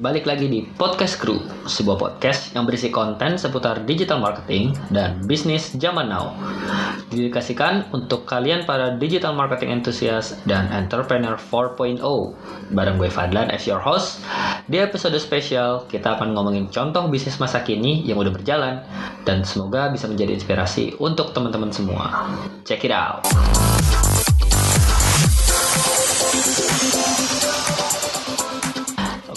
Balik 0.00 0.24
lagi 0.24 0.48
di 0.48 0.64
Podcast 0.64 1.20
Crew, 1.20 1.44
sebuah 1.68 2.00
podcast 2.00 2.56
yang 2.56 2.64
berisi 2.64 2.88
konten 2.88 3.36
seputar 3.36 3.84
digital 3.84 4.16
marketing 4.16 4.72
dan 4.88 5.20
bisnis 5.28 5.76
zaman 5.76 6.08
now. 6.08 6.32
Didedikasikan 7.12 7.92
untuk 7.92 8.24
kalian 8.24 8.64
para 8.64 8.96
digital 8.96 9.36
marketing 9.36 9.76
enthusiast 9.76 10.40
dan 10.48 10.72
entrepreneur 10.72 11.36
4.0. 11.36 12.00
Bareng 12.72 12.96
gue 12.96 13.12
Fadlan 13.12 13.52
as 13.52 13.68
your 13.68 13.76
host. 13.76 14.24
Di 14.72 14.80
episode 14.80 15.20
spesial, 15.20 15.84
kita 15.84 16.16
akan 16.16 16.32
ngomongin 16.32 16.72
contoh 16.72 17.04
bisnis 17.12 17.36
masa 17.36 17.60
kini 17.60 18.00
yang 18.08 18.16
udah 18.16 18.32
berjalan 18.32 18.80
dan 19.28 19.44
semoga 19.44 19.92
bisa 19.92 20.08
menjadi 20.08 20.32
inspirasi 20.32 20.96
untuk 20.96 21.36
teman-teman 21.36 21.68
semua. 21.68 22.24
Check 22.64 22.88
it 22.88 22.92
out. 22.96 23.20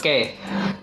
Oke, 0.03 0.35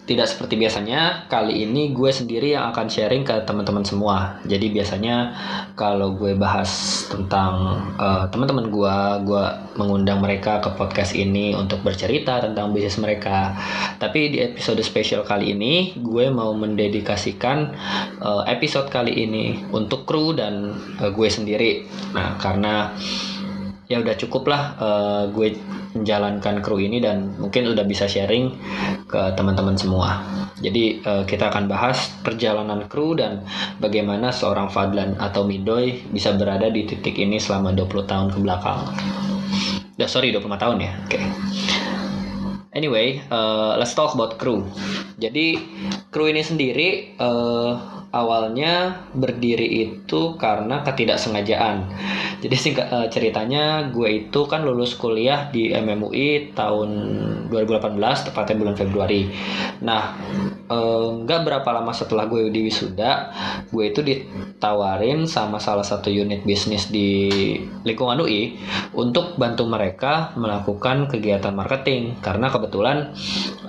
tidak 0.08 0.32
seperti 0.32 0.56
biasanya, 0.56 1.28
kali 1.28 1.68
ini 1.68 1.92
gue 1.92 2.08
sendiri 2.08 2.56
yang 2.56 2.72
akan 2.72 2.88
sharing 2.88 3.20
ke 3.20 3.36
teman-teman 3.44 3.84
semua. 3.84 4.40
Jadi 4.48 4.72
biasanya 4.72 5.36
kalau 5.76 6.16
gue 6.16 6.32
bahas 6.40 7.04
tentang 7.04 7.84
uh, 8.00 8.24
teman-teman 8.32 8.72
gue, 8.72 8.96
gue 9.28 9.44
mengundang 9.76 10.24
mereka 10.24 10.64
ke 10.64 10.72
podcast 10.72 11.12
ini 11.12 11.52
untuk 11.52 11.84
bercerita 11.84 12.40
tentang 12.40 12.72
bisnis 12.72 12.96
mereka. 12.96 13.52
Tapi 14.00 14.32
di 14.32 14.40
episode 14.40 14.80
spesial 14.80 15.20
kali 15.20 15.52
ini, 15.52 16.00
gue 16.00 16.32
mau 16.32 16.56
mendedikasikan 16.56 17.76
uh, 18.24 18.48
episode 18.48 18.88
kali 18.88 19.12
ini 19.12 19.68
untuk 19.68 20.08
kru 20.08 20.32
dan 20.32 20.80
uh, 20.96 21.12
gue 21.12 21.28
sendiri. 21.28 21.84
Nah, 22.16 22.40
karena 22.40 22.96
ya 23.90 23.98
udah 23.98 24.14
cukup 24.14 24.46
lah 24.46 24.62
uh, 24.78 25.22
gue 25.34 25.58
menjalankan 25.98 26.62
kru 26.62 26.78
ini 26.78 27.02
dan 27.02 27.34
mungkin 27.42 27.74
udah 27.74 27.82
bisa 27.82 28.06
sharing 28.06 28.54
ke 29.10 29.34
teman-teman 29.34 29.74
semua. 29.74 30.22
Jadi 30.62 31.02
uh, 31.02 31.26
kita 31.26 31.50
akan 31.50 31.66
bahas 31.66 32.14
perjalanan 32.22 32.86
kru 32.86 33.18
dan 33.18 33.42
bagaimana 33.82 34.30
seorang 34.30 34.70
Fadlan 34.70 35.18
atau 35.18 35.42
Midoy 35.42 36.06
bisa 36.14 36.30
berada 36.38 36.70
di 36.70 36.86
titik 36.86 37.18
ini 37.18 37.42
selama 37.42 37.74
20 37.74 38.06
tahun 38.06 38.28
ke 38.30 38.38
belakang. 38.38 38.80
Ya 39.98 40.06
sorry 40.06 40.30
25 40.30 40.46
tahun 40.54 40.76
ya. 40.78 40.92
Oke. 40.94 41.18
Okay. 41.18 41.24
Anyway, 42.70 43.18
uh, 43.34 43.74
let's 43.74 43.98
talk 43.98 44.14
about 44.14 44.38
kru. 44.38 44.62
Jadi 45.18 45.58
kru 46.14 46.30
ini 46.30 46.46
sendiri 46.46 47.18
uh, 47.18 47.99
awalnya 48.10 49.06
berdiri 49.14 49.86
itu 49.86 50.34
karena 50.34 50.82
ketidaksengajaan. 50.82 51.86
Jadi 52.42 52.56
singkat 52.58 52.86
uh, 52.90 53.06
ceritanya 53.06 53.86
gue 53.90 54.26
itu 54.26 54.40
kan 54.50 54.66
lulus 54.66 54.98
kuliah 54.98 55.46
di 55.54 55.70
MMUI 55.70 56.56
tahun 56.56 56.90
2018 57.52 58.26
tepatnya 58.30 58.56
bulan 58.58 58.76
Februari. 58.78 59.30
Nah, 59.86 60.16
nggak 61.22 61.40
uh, 61.40 61.44
berapa 61.46 61.68
lama 61.70 61.92
setelah 61.94 62.26
gue 62.26 62.50
di 62.50 62.66
wisuda, 62.66 63.30
gue 63.70 63.84
itu 63.90 64.00
ditawarin 64.02 65.28
sama 65.30 65.62
salah 65.62 65.86
satu 65.86 66.10
unit 66.10 66.42
bisnis 66.42 66.90
di 66.90 67.30
lingkungan 67.86 68.22
UI 68.26 68.58
untuk 68.96 69.38
bantu 69.38 69.68
mereka 69.70 70.34
melakukan 70.34 71.06
kegiatan 71.06 71.54
marketing 71.54 72.18
karena 72.18 72.50
kebetulan 72.50 73.14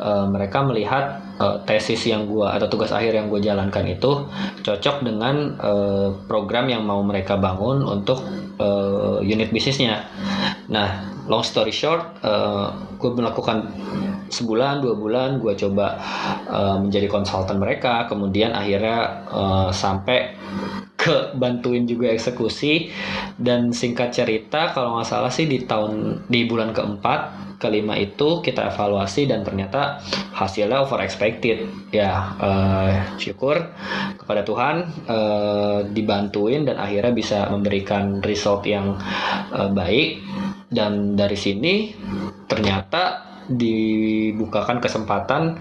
uh, 0.02 0.26
mereka 0.26 0.66
melihat 0.66 1.31
uh, 1.42 1.58
tesis 1.66 2.06
yang 2.06 2.30
gue 2.30 2.46
atau 2.46 2.70
tugas 2.70 2.94
akhir 2.94 3.18
yang 3.18 3.28
gue 3.34 3.42
jalankan 3.42 3.90
itu 3.90 4.30
cocok 4.62 5.02
dengan 5.02 5.58
uh, 5.58 6.14
program 6.30 6.70
yang 6.70 6.86
mau 6.86 7.02
mereka 7.02 7.42
bangun 7.42 7.82
untuk 7.82 8.22
uh, 8.62 9.18
unit 9.26 9.50
bisnisnya. 9.50 10.06
Nah, 10.70 11.18
long 11.26 11.42
story 11.42 11.74
short, 11.74 12.22
uh, 12.22 12.70
gue 13.02 13.10
melakukan 13.10 13.74
sebulan 14.32 14.80
dua 14.80 14.96
bulan 14.96 15.30
gue 15.44 15.54
coba 15.58 16.00
uh, 16.48 16.78
menjadi 16.80 17.10
konsultan 17.12 17.60
mereka, 17.60 18.08
kemudian 18.08 18.56
akhirnya 18.56 19.28
uh, 19.28 19.70
sampai 19.74 20.38
ke 21.02 21.34
bantuin 21.34 21.90
juga 21.90 22.14
eksekusi. 22.14 22.94
Dan 23.34 23.74
singkat 23.74 24.14
cerita 24.14 24.70
kalau 24.70 25.02
nggak 25.02 25.10
salah 25.10 25.34
sih 25.34 25.50
di 25.50 25.66
tahun 25.66 26.26
di 26.30 26.46
bulan 26.46 26.70
keempat 26.78 27.42
kelima 27.62 27.94
itu 27.94 28.42
kita 28.42 28.74
evaluasi 28.74 29.30
dan 29.30 29.46
ternyata 29.46 30.02
hasilnya 30.34 30.82
over 30.82 31.02
expected. 31.02 31.66
Ya 31.90 32.38
uh, 32.38 33.18
syukur 33.18 33.74
kepada 34.18 34.42
Tuhan 34.46 34.76
uh, 35.06 35.86
dibantuin 35.90 36.66
dan 36.66 36.82
akhirnya 36.82 37.14
bisa 37.14 37.38
memberikan 37.50 38.22
result 38.22 38.66
yang 38.70 38.98
uh, 39.54 39.70
baik. 39.74 40.22
Dan 40.72 41.20
dari 41.20 41.36
sini 41.36 41.92
ternyata 42.48 43.32
dibukakan 43.52 44.80
kesempatan 44.80 45.60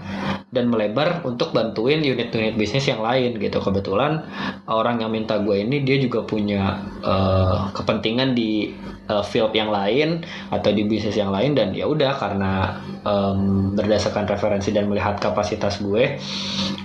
dan 0.51 0.67
melebar 0.67 1.23
untuk 1.23 1.55
bantuin 1.55 2.03
unit-unit 2.03 2.59
bisnis 2.59 2.83
yang 2.91 2.99
lain 2.99 3.39
gitu. 3.39 3.63
Kebetulan 3.63 4.27
orang 4.67 4.99
yang 4.99 5.11
minta 5.11 5.39
gue 5.39 5.63
ini 5.63 5.81
dia 5.87 5.97
juga 5.97 6.27
punya 6.27 6.83
uh, 7.01 7.71
kepentingan 7.71 8.35
di 8.35 8.75
uh, 9.07 9.23
field 9.23 9.55
yang 9.55 9.71
lain 9.71 10.27
atau 10.51 10.69
di 10.75 10.83
bisnis 10.83 11.15
yang 11.15 11.31
lain 11.31 11.55
dan 11.55 11.71
ya 11.71 11.87
udah 11.87 12.15
karena 12.19 12.83
um, 13.07 13.71
berdasarkan 13.75 14.27
referensi 14.27 14.75
dan 14.75 14.91
melihat 14.91 15.19
kapasitas 15.23 15.79
gue 15.79 16.19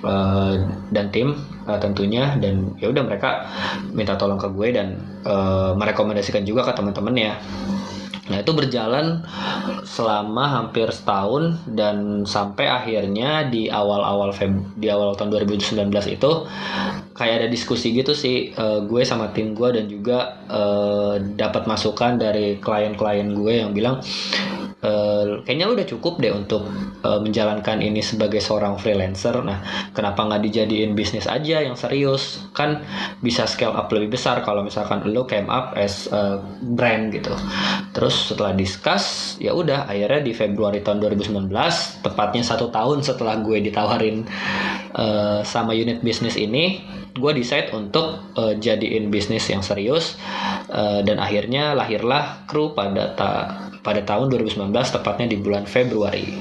uh, 0.07 0.55
dan 0.95 1.11
tim 1.11 1.35
uh, 1.67 1.79
tentunya 1.83 2.39
dan 2.39 2.75
ya 2.79 2.91
udah 2.91 3.03
mereka 3.03 3.51
minta 3.91 4.15
tolong 4.15 4.39
ke 4.39 4.47
gue 4.51 4.69
dan 4.75 4.99
uh, 5.27 5.75
merekomendasikan 5.75 6.47
juga 6.47 6.67
ke 6.67 6.73
teman-temannya 6.75 7.35
Nah 8.27 8.43
itu 8.43 8.51
berjalan 8.51 9.23
selama 9.87 10.45
hampir 10.61 10.91
setahun 10.91 11.63
dan 11.71 12.27
sampai 12.27 12.67
akhirnya 12.67 13.47
di 13.47 13.71
awal-awal 13.71 14.35
Feb 14.35 14.75
di 14.75 14.91
awal 14.91 15.15
tahun 15.15 15.31
2019 15.47 15.87
itu 16.11 16.31
kayak 17.15 17.35
ada 17.43 17.49
diskusi 17.49 17.95
gitu 17.95 18.13
sih 18.13 18.53
uh, 18.59 18.83
gue 18.85 19.03
sama 19.07 19.31
tim 19.31 19.55
gue 19.55 19.69
dan 19.73 19.87
juga 19.87 20.43
uh, 20.51 21.17
dapat 21.17 21.65
masukan 21.65 22.19
dari 22.19 22.59
klien-klien 22.59 23.31
gue 23.33 23.55
yang 23.63 23.71
bilang 23.73 24.03
Uh, 24.77 25.41
kayaknya 25.49 25.73
udah 25.73 25.87
cukup 25.89 26.21
deh 26.21 26.29
untuk 26.29 26.69
uh, 27.01 27.17
menjalankan 27.17 27.81
ini 27.81 28.05
sebagai 28.05 28.45
seorang 28.45 28.77
freelancer. 28.77 29.33
Nah, 29.41 29.89
kenapa 29.97 30.21
nggak 30.29 30.45
dijadiin 30.45 30.93
bisnis 30.93 31.25
aja 31.25 31.65
yang 31.65 31.81
serius? 31.81 32.45
Kan 32.53 32.85
bisa 33.25 33.49
scale 33.49 33.73
up 33.73 33.89
lebih 33.89 34.21
besar 34.21 34.45
kalau 34.45 34.61
misalkan 34.61 35.01
lu 35.09 35.25
came 35.25 35.49
up 35.49 35.73
as 35.81 36.13
a 36.13 36.45
brand 36.77 37.09
gitu. 37.09 37.33
Terus 37.97 38.29
setelah 38.29 38.53
discuss, 38.53 39.37
ya 39.41 39.57
udah 39.57 39.89
akhirnya 39.89 40.21
di 40.21 40.33
Februari 40.37 40.85
tahun 40.85 41.01
2019, 41.09 41.49
tepatnya 42.05 42.45
satu 42.45 42.69
tahun 42.69 43.01
setelah 43.01 43.41
gue 43.41 43.65
ditawarin 43.65 44.29
uh, 44.93 45.41
sama 45.41 45.73
unit 45.73 46.05
bisnis 46.05 46.37
ini, 46.37 46.85
gue 47.17 47.33
decide 47.33 47.73
untuk 47.73 48.21
uh, 48.37 48.53
jadiin 48.53 49.09
bisnis 49.09 49.49
yang 49.49 49.65
serius 49.65 50.21
uh, 50.69 51.01
dan 51.01 51.17
akhirnya 51.17 51.73
lahirlah 51.73 52.45
kru 52.45 52.77
pada 52.77 53.17
ta 53.17 53.33
pada 53.87 54.03
tahun 54.03 54.27
2019 54.35 54.75
tepatnya 54.75 55.31
di 55.31 55.39
bulan 55.39 55.63
Februari. 55.63 56.35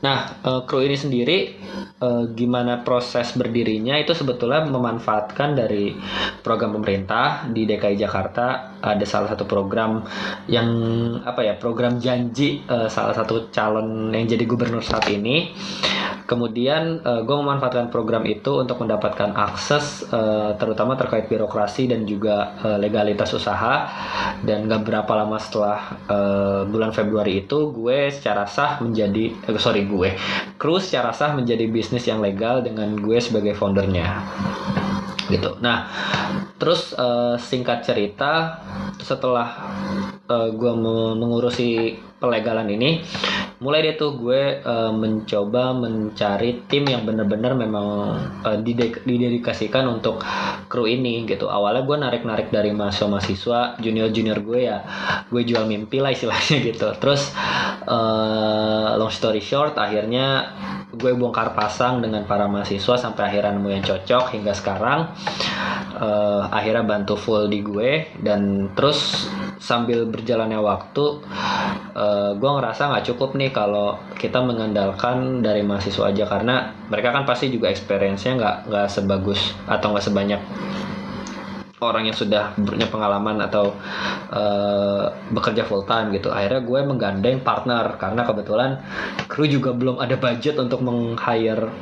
Nah, 0.00 0.40
uh, 0.46 0.62
kru 0.62 0.86
ini 0.86 0.94
sendiri 0.94 1.58
uh, 1.98 2.30
gimana 2.30 2.86
proses 2.86 3.34
berdirinya 3.34 3.98
itu 3.98 4.14
sebetulnya 4.14 4.64
memanfaatkan 4.70 5.58
dari 5.58 5.92
program 6.40 6.78
pemerintah 6.78 7.50
di 7.50 7.66
DKI 7.66 7.98
Jakarta 7.98 8.69
ada 8.80 9.04
salah 9.04 9.28
satu 9.28 9.44
program 9.44 10.04
yang 10.48 10.68
apa 11.24 11.44
ya 11.44 11.54
program 11.56 12.00
janji 12.00 12.64
uh, 12.66 12.88
salah 12.88 13.12
satu 13.12 13.52
calon 13.52 14.12
yang 14.12 14.26
jadi 14.26 14.44
gubernur 14.48 14.84
saat 14.84 15.08
ini. 15.12 15.52
Kemudian 16.26 17.02
uh, 17.02 17.26
gue 17.26 17.36
memanfaatkan 17.36 17.90
program 17.90 18.22
itu 18.22 18.62
untuk 18.62 18.78
mendapatkan 18.80 19.34
akses 19.34 20.06
uh, 20.14 20.54
terutama 20.54 20.94
terkait 20.94 21.26
birokrasi 21.26 21.90
dan 21.90 22.06
juga 22.06 22.54
uh, 22.62 22.78
legalitas 22.78 23.34
usaha. 23.34 23.90
Dan 24.40 24.70
gak 24.70 24.86
berapa 24.86 25.10
lama 25.10 25.36
setelah 25.42 25.98
uh, 26.06 26.62
bulan 26.70 26.94
Februari 26.94 27.42
itu 27.44 27.74
gue 27.74 28.14
secara 28.14 28.46
sah 28.46 28.78
menjadi 28.78 29.34
uh, 29.50 29.58
sorry 29.58 29.84
gue 29.86 30.14
kru 30.60 30.76
secara 30.76 31.10
sah 31.16 31.32
menjadi 31.32 31.64
bisnis 31.68 32.04
yang 32.06 32.20
legal 32.20 32.60
dengan 32.60 32.92
gue 32.98 33.18
sebagai 33.20 33.56
foundernya 33.56 34.20
gitu. 35.30 35.56
Nah, 35.62 35.86
terus 36.58 36.92
uh, 36.98 37.38
singkat 37.38 37.86
cerita 37.86 38.60
setelah 39.00 39.48
uh, 40.28 40.50
gue 40.50 40.72
mengurusi 41.16 41.96
pelegalan 42.20 42.68
ini, 42.68 43.00
mulai 43.64 43.80
deh 43.80 43.96
tuh 43.96 44.20
gue 44.20 44.60
uh, 44.60 44.92
mencoba 44.92 45.72
mencari 45.72 46.68
tim 46.68 46.84
yang 46.84 47.08
bener-bener 47.08 47.56
memang 47.56 47.86
uh, 48.44 48.58
didedikasikan 48.60 49.88
untuk 49.88 50.20
kru 50.68 50.84
ini 50.84 51.24
gitu. 51.24 51.48
Awalnya 51.48 51.88
gue 51.88 51.96
narik-narik 51.96 52.52
dari 52.52 52.76
mahasiswa-mahasiswa, 52.76 53.80
junior-junior 53.80 54.38
gue 54.44 54.60
ya, 54.68 54.84
gue 55.32 55.42
jual 55.48 55.64
mimpi 55.64 56.04
lah 56.04 56.12
istilahnya 56.12 56.60
gitu. 56.60 56.92
Terus 57.00 57.32
uh, 57.88 59.00
long 59.00 59.12
story 59.12 59.40
short, 59.40 59.80
akhirnya 59.80 60.52
gue 61.00 61.16
bongkar 61.16 61.56
pasang 61.56 62.04
dengan 62.04 62.28
para 62.28 62.44
mahasiswa 62.44 63.00
sampai 63.00 63.32
akhirnya 63.32 63.56
nemu 63.56 63.68
yang 63.72 63.84
cocok 63.84 64.36
hingga 64.36 64.52
sekarang. 64.52 65.08
Uh, 65.96 66.44
akhirnya 66.52 66.84
bantu 66.84 67.16
full 67.16 67.48
di 67.48 67.64
gue 67.64 68.08
dan 68.20 68.72
terus 68.76 69.28
sambil 69.60 70.08
berjalannya 70.08 70.56
waktu 70.56 71.20
uh, 71.92 72.32
gue 72.32 72.50
ngerasa 72.50 72.88
nggak 72.88 73.06
cukup 73.12 73.36
nih 73.36 73.52
kalau 73.52 74.00
kita 74.16 74.40
mengandalkan 74.40 75.44
dari 75.44 75.60
mahasiswa 75.60 76.08
aja 76.08 76.24
karena 76.24 76.72
mereka 76.88 77.12
kan 77.12 77.28
pasti 77.28 77.52
juga 77.52 77.68
experience-nya 77.68 78.40
nggak 78.40 78.56
nggak 78.72 78.88
sebagus 78.88 79.52
atau 79.68 79.92
nggak 79.92 80.06
sebanyak 80.08 80.40
orang 81.80 82.12
yang 82.12 82.16
sudah 82.16 82.52
punya 82.56 82.86
pengalaman 82.86 83.40
atau 83.40 83.72
uh, 84.30 85.10
bekerja 85.32 85.64
full 85.64 85.88
time 85.88 86.12
gitu 86.12 86.28
akhirnya 86.28 86.60
gue 86.60 86.80
menggandeng 86.84 87.40
partner. 87.40 87.96
Karena 87.96 88.22
kebetulan 88.24 88.70
kru 89.26 89.48
juga 89.48 89.72
belum 89.72 89.98
ada 89.98 90.16
budget 90.20 90.60
untuk 90.60 90.84
meng-hire 90.84 91.72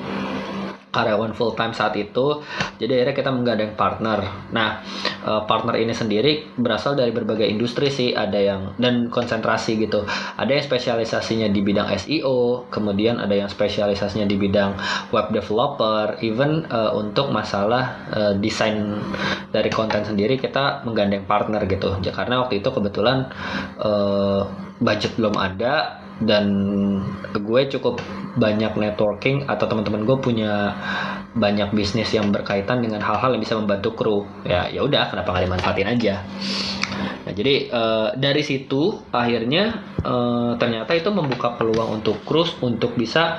karyawan 0.89 1.37
full 1.37 1.53
time 1.53 1.77
saat 1.77 1.95
itu. 2.01 2.41
Jadi 2.81 2.93
akhirnya 2.95 3.17
kita 3.17 3.31
menggandeng 3.33 3.73
partner. 3.77 4.25
Nah, 4.55 4.81
eh, 5.25 5.43
partner 5.45 5.77
ini 5.77 5.93
sendiri 5.93 6.57
berasal 6.57 6.97
dari 6.97 7.13
berbagai 7.13 7.45
industri 7.45 7.93
sih, 7.93 8.17
ada 8.17 8.39
yang 8.39 8.73
dan 8.81 9.13
konsentrasi 9.13 9.77
gitu. 9.79 10.05
Ada 10.39 10.51
yang 10.59 10.65
spesialisasinya 10.65 11.49
di 11.53 11.61
bidang 11.61 11.89
SEO, 11.99 12.71
kemudian 12.73 13.21
ada 13.21 13.35
yang 13.37 13.51
spesialisasinya 13.51 14.25
di 14.25 14.37
bidang 14.41 14.79
web 15.13 15.29
developer, 15.35 16.17
even 16.25 16.65
uh, 16.73 16.97
untuk 16.97 17.29
masalah 17.29 18.09
uh, 18.13 18.33
desain 18.39 18.99
dari 19.53 19.69
konten 19.69 20.05
sendiri 20.05 20.41
kita 20.41 20.87
menggandeng 20.89 21.29
partner 21.29 21.65
gitu. 21.69 22.01
Karena 22.09 22.45
waktu 22.45 22.65
itu 22.65 22.69
kebetulan 22.73 23.29
uh, 23.81 24.69
budget 24.79 25.15
belum 25.19 25.35
ada 25.35 26.03
dan 26.19 26.47
gue 27.31 27.61
cukup 27.71 28.03
banyak 28.39 28.75
networking 28.75 29.47
atau 29.47 29.67
teman-teman 29.71 30.03
gue 30.03 30.19
punya 30.19 30.75
banyak 31.39 31.71
bisnis 31.71 32.11
yang 32.11 32.35
berkaitan 32.35 32.83
dengan 32.83 32.99
hal-hal 32.99 33.35
yang 33.35 33.43
bisa 33.43 33.55
membantu 33.55 33.91
kru. 33.95 34.19
Ya 34.43 34.67
ya 34.67 34.83
udah 34.83 35.11
kenapa 35.11 35.31
nggak 35.31 35.45
dimanfaatin 35.47 35.89
aja 35.89 36.15
nah 37.27 37.33
jadi 37.33 37.55
uh, 37.71 38.09
dari 38.17 38.43
situ 38.43 39.09
akhirnya 39.13 39.97
uh, 40.03 40.53
ternyata 40.57 40.95
itu 40.95 41.11
membuka 41.13 41.55
peluang 41.59 42.03
untuk 42.03 42.23
kru 42.25 42.45
untuk 42.63 42.95
bisa 42.95 43.39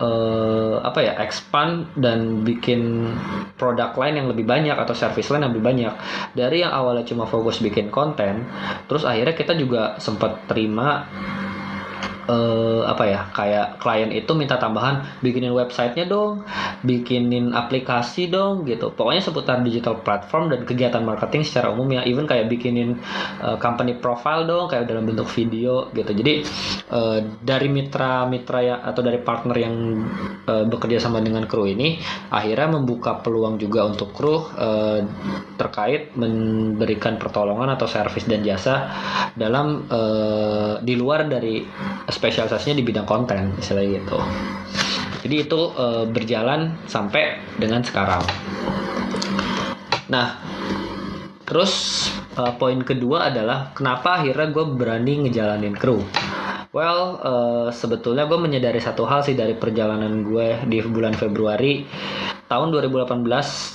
uh, 0.00 0.80
apa 0.82 0.98
ya 1.00 1.12
expand 1.22 1.94
dan 1.98 2.42
bikin 2.42 3.12
produk 3.54 3.94
lain 3.94 4.24
yang 4.24 4.28
lebih 4.30 4.46
banyak 4.46 4.74
atau 4.74 4.94
service 4.96 5.30
lain 5.30 5.46
yang 5.46 5.52
lebih 5.54 5.66
banyak. 5.66 5.94
Dari 6.34 6.66
yang 6.66 6.72
awalnya 6.74 7.06
cuma 7.06 7.28
fokus 7.28 7.62
bikin 7.62 7.88
konten 7.92 8.46
terus 8.90 9.06
akhirnya 9.06 9.34
kita 9.36 9.54
juga 9.54 9.96
sempat 10.02 10.46
terima 10.50 11.06
uh, 12.28 12.82
apa 12.88 13.04
ya 13.08 13.20
kayak 13.32 13.66
klien 13.80 14.10
itu 14.12 14.32
minta 14.36 14.56
tambahan 14.56 15.04
bikinin 15.20 15.52
websitenya 15.52 16.08
dong 16.08 16.44
bikinin 16.84 17.56
aplikasi 17.56 18.28
dong 18.28 18.68
gitu. 18.68 18.92
Pokoknya 18.92 19.22
seputar 19.24 19.64
digital 19.64 20.00
platform 20.04 20.52
dan 20.52 20.60
kegiatan 20.68 21.00
marketing 21.00 21.42
secara 21.42 21.72
umum 21.72 21.88
ya. 21.96 22.02
Even 22.04 22.28
kayak 22.28 22.52
bikinin 22.52 23.00
uh, 23.40 23.56
company 23.56 23.96
profile 23.96 24.44
dong 24.44 24.68
kayak 24.68 24.88
dalam 24.88 25.08
bentuk 25.08 25.26
video 25.32 25.88
gitu. 25.96 26.12
Jadi 26.12 26.44
uh, 26.92 27.18
dari 27.40 27.68
mitra-mitra 27.72 28.60
ya 28.60 28.76
atau 28.84 29.00
dari 29.00 29.18
partner 29.20 29.56
yang 29.56 29.74
uh, 30.44 30.64
bekerja 30.68 31.00
sama 31.00 31.24
dengan 31.24 31.48
kru 31.48 31.64
ini 31.64 31.98
akhirnya 32.28 32.76
membuka 32.80 33.20
peluang 33.24 33.56
juga 33.56 33.88
untuk 33.88 34.12
kru 34.12 34.36
uh, 34.36 35.00
terkait 35.56 36.12
memberikan 36.14 37.16
pertolongan 37.16 37.72
atau 37.74 37.88
service 37.88 38.28
dan 38.28 38.44
jasa 38.44 38.92
dalam 39.34 39.88
uh, 39.88 40.78
di 40.84 40.94
luar 40.94 41.26
dari 41.26 41.64
spesialisasinya 42.14 42.78
di 42.78 42.84
bidang 42.86 43.02
konten 43.02 43.58
misalnya 43.58 43.98
gitu. 43.98 44.18
Jadi 45.26 45.34
itu 45.42 45.60
e, 45.74 45.86
berjalan 46.06 46.78
sampai 46.86 47.42
dengan 47.58 47.82
sekarang. 47.82 48.22
Nah 50.06 50.38
terus 51.42 52.06
e, 52.38 52.42
poin 52.54 52.78
kedua 52.86 53.34
adalah 53.34 53.74
kenapa 53.74 54.22
akhirnya 54.22 54.54
gue 54.54 54.64
berani 54.78 55.26
ngejalanin 55.26 55.74
kru? 55.74 55.98
Well, 56.74 57.22
uh, 57.22 57.68
sebetulnya 57.70 58.26
gue 58.26 58.34
menyadari 58.34 58.82
satu 58.82 59.06
hal 59.06 59.22
sih 59.22 59.38
dari 59.38 59.54
perjalanan 59.54 60.26
gue 60.26 60.58
di 60.66 60.82
bulan 60.82 61.14
Februari 61.14 61.86
tahun 62.50 62.74
2018 62.74 63.22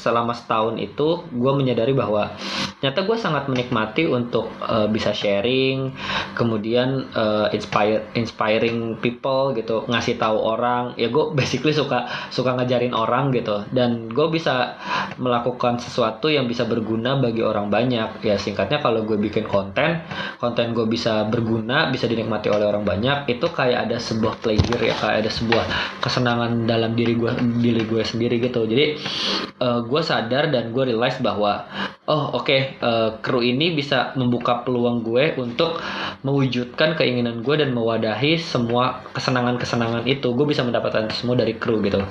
selama 0.03 0.35
setahun 0.35 0.75
itu 0.75 1.23
gue 1.31 1.53
menyadari 1.55 1.95
bahwa 1.95 2.35
nyata 2.79 3.03
gue 3.03 3.17
sangat 3.19 3.51
menikmati 3.51 4.07
untuk 4.07 4.47
uh, 4.63 4.87
bisa 4.87 5.11
sharing 5.11 5.91
kemudian 6.37 7.11
uh, 7.11 7.51
inspire 7.51 8.07
inspiring 8.15 8.95
people 9.03 9.51
gitu 9.57 9.83
ngasih 9.89 10.15
tahu 10.15 10.37
orang. 10.39 10.95
Ya 10.95 11.11
gue 11.11 11.35
basically 11.35 11.75
suka 11.75 12.07
suka 12.31 12.55
ngajarin 12.55 12.95
orang 12.95 13.35
gitu. 13.35 13.67
Dan 13.73 14.07
gue 14.11 14.27
bisa 14.31 14.79
melakukan 15.19 15.81
sesuatu 15.81 16.31
yang 16.31 16.47
bisa 16.47 16.63
berguna 16.63 17.19
bagi 17.19 17.43
orang 17.43 17.67
banyak. 17.67 18.23
Ya 18.23 18.39
singkatnya 18.39 18.79
kalau 18.79 19.03
gue 19.03 19.19
bikin 19.19 19.43
konten 19.49 20.03
konten 20.39 20.71
gue 20.71 20.87
bisa 20.87 21.27
berguna 21.27 21.91
bisa 21.91 22.07
dinikmati 22.07 22.47
oleh 22.47 22.63
orang 22.63 22.87
banyak 22.87 23.27
itu 23.27 23.47
kayak 23.51 23.89
ada 23.89 23.97
sebuah 23.99 24.39
pleasure 24.39 24.79
ya 24.79 24.95
kayak 24.95 25.27
ada 25.27 25.31
sebuah 25.31 25.63
kesenangan 25.99 26.63
dalam 26.63 26.95
diri 26.95 27.19
gue 27.19 27.31
diri 27.59 27.83
gue 27.83 28.03
sendiri 28.03 28.39
gitu. 28.39 28.47
Gitu 28.49 28.65
jadi 28.65 28.85
uh, 29.61 29.67
eh, 29.67 29.79
gue 29.85 30.01
sadar 30.01 30.49
dan 30.49 30.71
gue 30.73 30.83
realize 30.89 31.21
bahwa 31.21 31.69
oh 32.09 32.33
oke 32.39 32.47
okay, 32.47 32.68
uh, 32.79 33.17
kru 33.19 33.41
ini 33.41 33.73
bisa 33.73 34.13
membuka 34.13 34.61
peluang 34.61 35.01
gue 35.01 35.33
untuk 35.41 35.81
mewujudkan 36.21 36.93
keinginan 36.93 37.41
gue 37.41 37.55
dan 37.57 37.73
mewadahi 37.73 38.37
semua 38.37 39.01
kesenangan-kesenangan 39.17 40.05
itu. 40.05 40.29
Gue 40.37 40.45
bisa 40.45 40.61
mendapatkan 40.61 41.09
semua 41.09 41.33
dari 41.39 41.57
kru 41.57 41.81
gitu. 41.81 42.05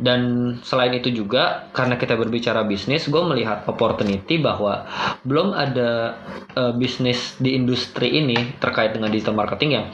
Dan 0.00 0.54
selain 0.64 0.96
itu 0.96 1.12
juga 1.12 1.68
karena 1.70 1.94
kita 1.94 2.18
berbicara 2.18 2.66
bisnis 2.66 3.06
gue 3.06 3.22
melihat 3.22 3.62
opportunity 3.70 4.40
bahwa 4.40 4.88
belum 5.22 5.54
ada 5.54 6.18
uh, 6.58 6.72
bisnis 6.74 7.38
di 7.38 7.54
industri 7.54 8.10
ini 8.10 8.58
terkait 8.58 8.96
dengan 8.96 9.12
digital 9.12 9.38
marketing 9.38 9.70
yang 9.80 9.86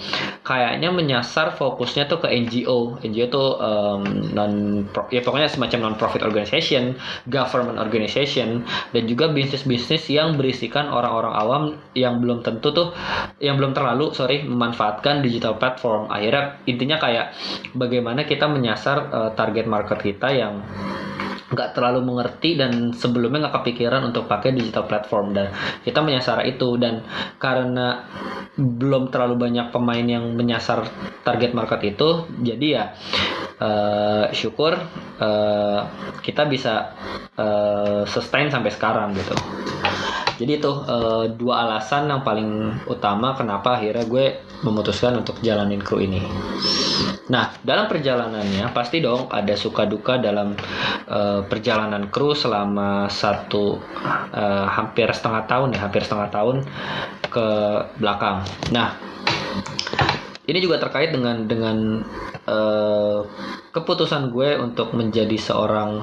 kayaknya 0.47 0.89
menyasar 0.89 1.53
fokusnya 1.55 2.09
tuh 2.09 2.25
ke 2.25 2.29
NGO 2.33 3.01
NGO 3.05 3.27
tuh 3.29 3.49
um, 3.61 4.03
non 4.33 4.85
ya 5.11 5.21
pokoknya 5.25 5.49
semacam 5.49 5.91
non-profit 5.91 6.23
organization, 6.25 6.97
government 7.29 7.79
organization, 7.81 8.65
dan 8.95 9.03
juga 9.09 9.33
bisnis-bisnis 9.81 10.13
yang 10.13 10.37
berisikan 10.37 10.93
orang-orang 10.93 11.33
awam 11.33 11.63
yang 11.97 12.21
belum 12.21 12.45
tentu 12.45 12.69
tuh, 12.77 12.89
yang 13.41 13.57
belum 13.57 13.73
terlalu 13.73 14.13
sorry 14.13 14.45
memanfaatkan 14.45 15.25
digital 15.25 15.57
platform. 15.57 16.13
Akhirnya 16.13 16.61
intinya 16.69 17.01
kayak 17.01 17.33
bagaimana 17.73 18.29
kita 18.29 18.45
menyasar 18.45 18.97
uh, 19.09 19.31
target 19.33 19.65
market 19.65 19.97
kita 20.05 20.29
yang 20.37 20.61
nggak 21.51 21.75
terlalu 21.75 22.07
mengerti 22.07 22.55
dan 22.55 22.95
sebelumnya 22.95 23.47
nggak 23.47 23.57
kepikiran 23.63 24.07
untuk 24.15 24.31
pakai 24.31 24.55
digital 24.55 24.87
platform 24.87 25.35
dan 25.35 25.51
kita 25.83 25.99
menyasar 26.01 26.47
itu. 26.47 26.79
Dan 26.79 27.03
karena 27.43 28.07
belum 28.57 29.11
terlalu 29.11 29.39
banyak 29.39 29.75
pemain 29.75 30.07
yang 30.07 30.35
menyasar 30.35 30.87
target 31.23 31.53
market 31.55 31.81
itu 31.87 32.27
jadi 32.43 32.67
ya 32.67 32.85
uh, 33.61 34.25
syukur 34.33 34.75
uh, 35.21 35.81
kita 36.21 36.45
bisa 36.51 36.93
uh, 37.37 38.03
sustain 38.05 38.51
sampai 38.51 38.71
sekarang 38.73 39.15
gitu 39.15 39.37
jadi 40.41 40.57
itu 40.57 40.73
uh, 40.73 41.29
dua 41.37 41.69
alasan 41.69 42.09
yang 42.09 42.25
paling 42.25 42.73
utama 42.89 43.37
kenapa 43.37 43.77
akhirnya 43.77 44.09
gue 44.09 44.27
memutuskan 44.65 45.21
untuk 45.21 45.37
jalanin 45.45 45.85
kru 45.85 46.01
ini. 46.01 46.25
Nah 47.29 47.53
dalam 47.61 47.93
perjalanannya 47.93 48.73
pasti 48.73 49.05
dong 49.05 49.29
ada 49.29 49.53
suka 49.53 49.85
duka 49.85 50.17
dalam 50.17 50.57
uh, 51.13 51.45
perjalanan 51.45 52.09
kru 52.09 52.33
selama 52.33 53.13
satu 53.13 53.85
uh, 54.33 54.67
hampir 54.73 55.13
setengah 55.13 55.45
tahun 55.45 55.77
ya 55.77 55.81
hampir 55.85 56.09
setengah 56.09 56.33
tahun 56.33 56.57
ke 57.29 57.47
belakang. 58.01 58.41
Nah 58.73 58.97
ini 60.49 60.57
juga 60.57 60.81
terkait 60.81 61.13
dengan 61.13 61.45
dengan 61.45 62.01
uh, 62.49 63.29
keputusan 63.71 64.35
gue 64.35 64.59
untuk 64.59 64.91
menjadi 64.99 65.39
seorang 65.39 66.03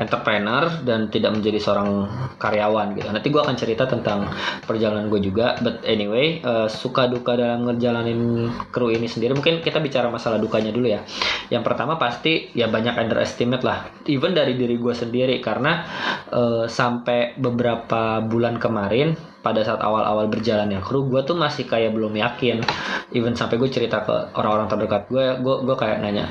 entrepreneur 0.00 0.72
dan 0.80 1.12
tidak 1.12 1.36
menjadi 1.36 1.60
seorang 1.60 2.08
karyawan 2.40 2.96
gitu. 2.96 3.08
Nanti 3.12 3.28
gue 3.28 3.40
akan 3.40 3.56
cerita 3.56 3.84
tentang 3.84 4.32
perjalanan 4.64 5.12
gue 5.12 5.20
juga. 5.20 5.60
But 5.60 5.84
anyway, 5.84 6.40
uh, 6.40 6.72
suka 6.72 7.12
duka 7.12 7.36
dalam 7.36 7.68
ngejalanin 7.68 8.48
kru 8.72 8.88
ini 8.88 9.04
sendiri. 9.04 9.36
Mungkin 9.36 9.60
kita 9.60 9.84
bicara 9.84 10.08
masalah 10.08 10.40
dukanya 10.40 10.72
dulu 10.72 10.88
ya. 10.88 11.04
Yang 11.52 11.62
pertama 11.68 12.00
pasti 12.00 12.48
ya 12.56 12.72
banyak 12.72 12.96
underestimate 12.96 13.64
lah. 13.64 13.92
Even 14.08 14.32
dari 14.32 14.56
diri 14.56 14.80
gue 14.80 14.94
sendiri 14.96 15.36
karena 15.44 15.84
uh, 16.32 16.64
sampai 16.64 17.36
beberapa 17.36 18.24
bulan 18.24 18.56
kemarin 18.56 19.12
pada 19.42 19.66
saat 19.66 19.82
awal-awal 19.82 20.30
berjalannya 20.30 20.78
kru 20.78 21.10
gue 21.10 21.26
tuh 21.26 21.34
masih 21.34 21.66
kayak 21.66 21.90
belum 21.98 22.14
yakin 22.14 22.62
even 23.10 23.34
sampai 23.34 23.58
gue 23.58 23.66
cerita 23.66 24.06
ke 24.06 24.38
orang-orang 24.38 24.70
terdekat 24.70 25.10
gue 25.10 25.42
gue 25.42 25.56
gue 25.66 25.76
kayak 25.76 25.98
nanya 25.98 26.30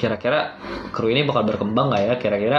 kira-kira 0.00 0.56
kru 0.96 1.12
ini 1.12 1.28
bakal 1.28 1.44
berkembang 1.44 1.92
nggak 1.92 2.04
ya? 2.08 2.14
Kira-kira 2.16 2.58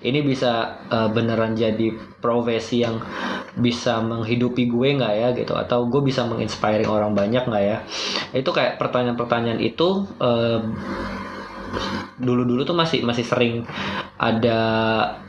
ini 0.00 0.24
bisa 0.24 0.80
uh, 0.88 1.12
beneran 1.12 1.52
jadi 1.52 1.92
profesi 2.24 2.80
yang 2.80 3.04
bisa 3.60 4.00
menghidupi 4.00 4.64
gue 4.64 4.96
nggak 4.96 5.14
ya 5.20 5.28
gitu? 5.36 5.52
Atau 5.52 5.92
gue 5.92 6.00
bisa 6.00 6.24
menginspiring 6.24 6.88
orang 6.88 7.12
banyak 7.12 7.44
nggak 7.44 7.64
ya? 7.68 7.84
Itu 8.32 8.56
kayak 8.56 8.80
pertanyaan-pertanyaan 8.80 9.60
itu 9.60 10.08
uh, 10.16 10.64
dulu-dulu 12.16 12.64
tuh 12.64 12.74
masih 12.74 13.04
masih 13.04 13.24
sering 13.28 13.68
ada 14.18 14.60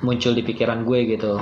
muncul 0.02 0.34
di 0.34 0.42
pikiran 0.42 0.82
gue 0.82 1.00
gitu. 1.16 1.38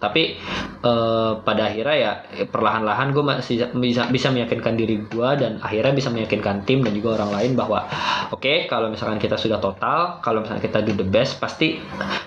Tapi 0.00 0.40
uh, 0.82 1.44
pada 1.44 1.68
akhirnya 1.68 1.96
ya 1.96 2.12
perlahan-lahan 2.48 3.12
gue 3.12 3.24
masih 3.24 3.68
bisa 3.76 4.08
bisa 4.08 4.28
meyakinkan 4.32 4.74
diri 4.74 5.04
gue 5.04 5.30
dan 5.36 5.60
akhirnya 5.60 5.92
bisa 5.92 6.08
meyakinkan 6.08 6.64
tim 6.64 6.80
dan 6.80 6.96
juga 6.96 7.20
orang 7.20 7.36
lain 7.36 7.52
bahwa 7.54 7.84
oke 8.32 8.40
okay, 8.40 8.64
kalau 8.66 8.88
misalkan 8.88 9.20
kita 9.20 9.36
sudah 9.36 9.60
total 9.60 10.24
kalau 10.24 10.40
misalkan 10.40 10.64
kita 10.64 10.80
do 10.80 10.96
the 10.96 11.06
best 11.06 11.36
pasti 11.36 11.76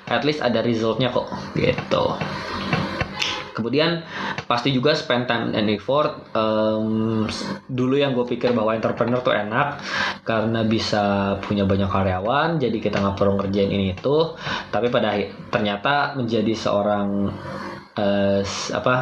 at 0.08 0.22
least 0.22 0.46
ada 0.46 0.62
resultnya 0.62 1.10
kok. 1.10 1.26
Gitu 1.58 2.06
kemudian 3.52 4.04
pasti 4.48 4.72
juga 4.72 4.96
spend 4.96 5.28
time 5.28 5.52
and 5.56 5.70
effort 5.72 6.32
um, 6.36 7.28
dulu 7.68 7.96
yang 8.00 8.16
gue 8.16 8.26
pikir 8.28 8.52
bahwa 8.56 8.76
entrepreneur 8.76 9.20
tuh 9.20 9.36
enak 9.36 9.80
karena 10.24 10.64
bisa 10.66 11.36
punya 11.44 11.68
banyak 11.68 11.88
karyawan 11.88 12.60
jadi 12.60 12.78
kita 12.78 13.00
nggak 13.00 13.18
perlu 13.18 13.40
ngerjain 13.40 13.72
ini 13.72 13.94
itu. 13.96 14.36
Tapi 14.72 14.88
pada 14.88 15.16
ternyata 15.52 16.16
menjadi 16.16 16.54
seorang 16.56 17.32
uh, 17.98 18.42
apa 18.72 18.96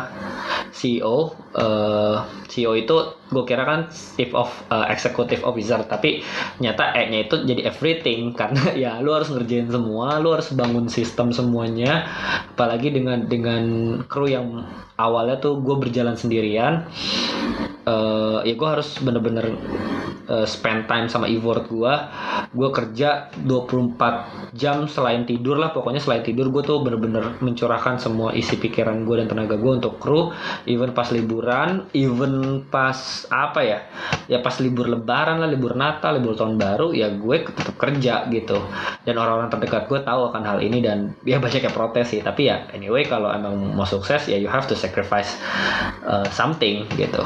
CEO 0.73 1.35
uh, 1.53 2.25
CEO 2.49 2.73
itu 2.73 2.95
gue 3.29 3.43
kira 3.45 3.63
kan 3.65 3.81
chief 3.93 4.33
of 4.33 4.49
uh, 4.73 4.89
executive 4.89 5.45
officer 5.45 5.81
tapi 5.85 6.25
nyata 6.57 6.97
E-nya 6.97 7.29
itu 7.29 7.35
jadi 7.45 7.69
everything 7.69 8.31
karena 8.39 8.73
ya 8.73 8.91
lu 9.03 9.13
harus 9.13 9.29
ngerjain 9.29 9.69
semua 9.69 10.17
lu 10.17 10.33
harus 10.33 10.49
bangun 10.53 10.89
sistem 10.89 11.29
semuanya 11.29 12.09
apalagi 12.55 12.89
dengan 12.89 13.29
dengan 13.29 13.63
kru 14.09 14.25
yang 14.29 14.65
awalnya 14.97 15.37
tuh 15.37 15.61
gue 15.61 15.75
berjalan 15.77 16.17
sendirian 16.17 16.89
uh, 17.89 18.39
ya 18.45 18.53
gue 18.53 18.69
harus 18.69 19.01
bener-bener 19.01 19.57
uh, 20.29 20.45
spend 20.45 20.85
time 20.85 21.09
sama 21.09 21.25
effort 21.25 21.65
gue 21.65 21.93
gue 22.53 22.69
kerja 22.69 23.33
24 23.45 24.57
jam 24.57 24.85
selain 24.85 25.25
tidur 25.25 25.57
lah 25.57 25.73
pokoknya 25.73 26.01
selain 26.01 26.21
tidur 26.21 26.53
gue 26.53 26.61
tuh 26.65 26.81
bener-bener 26.81 27.37
mencurahkan 27.41 27.97
semua 28.01 28.33
isi 28.33 28.57
pikiran 28.57 29.05
gue 29.05 29.15
dan 29.21 29.27
tenaga 29.29 29.57
gue 29.57 29.73
untuk 29.81 29.97
kru. 30.01 30.33
Even 30.69 30.93
pas 30.93 31.09
liburan 31.09 31.89
even 31.93 32.65
pas 32.69 33.25
apa 33.29 33.59
ya 33.61 33.79
ya 34.29 34.41
pas 34.41 34.57
libur 34.61 34.89
lebaran 34.89 35.41
lah 35.41 35.49
libur 35.49 35.73
natal 35.73 36.17
libur 36.17 36.37
tahun 36.37 36.57
baru 36.57 36.93
ya 36.93 37.13
gue 37.13 37.35
tetap 37.45 37.75
kerja 37.77 38.29
gitu. 38.29 38.57
Dan 39.05 39.17
orang-orang 39.17 39.49
terdekat 39.53 39.89
gue 39.89 39.99
tahu 40.01 40.33
akan 40.33 40.43
hal 40.45 40.59
ini 40.61 40.81
dan 40.81 41.13
ya 41.25 41.37
banyak 41.41 41.65
yang 41.65 41.75
protes 41.75 42.13
sih. 42.13 42.21
Tapi 42.21 42.49
ya 42.49 42.65
anyway 42.73 43.05
kalau 43.05 43.29
emang 43.29 43.77
mau 43.77 43.85
sukses 43.85 44.29
ya 44.29 44.37
you 44.37 44.49
have 44.49 44.65
to 44.65 44.73
sacrifice 44.77 45.37
uh, 46.05 46.25
something 46.33 46.85
gitu 46.97 47.21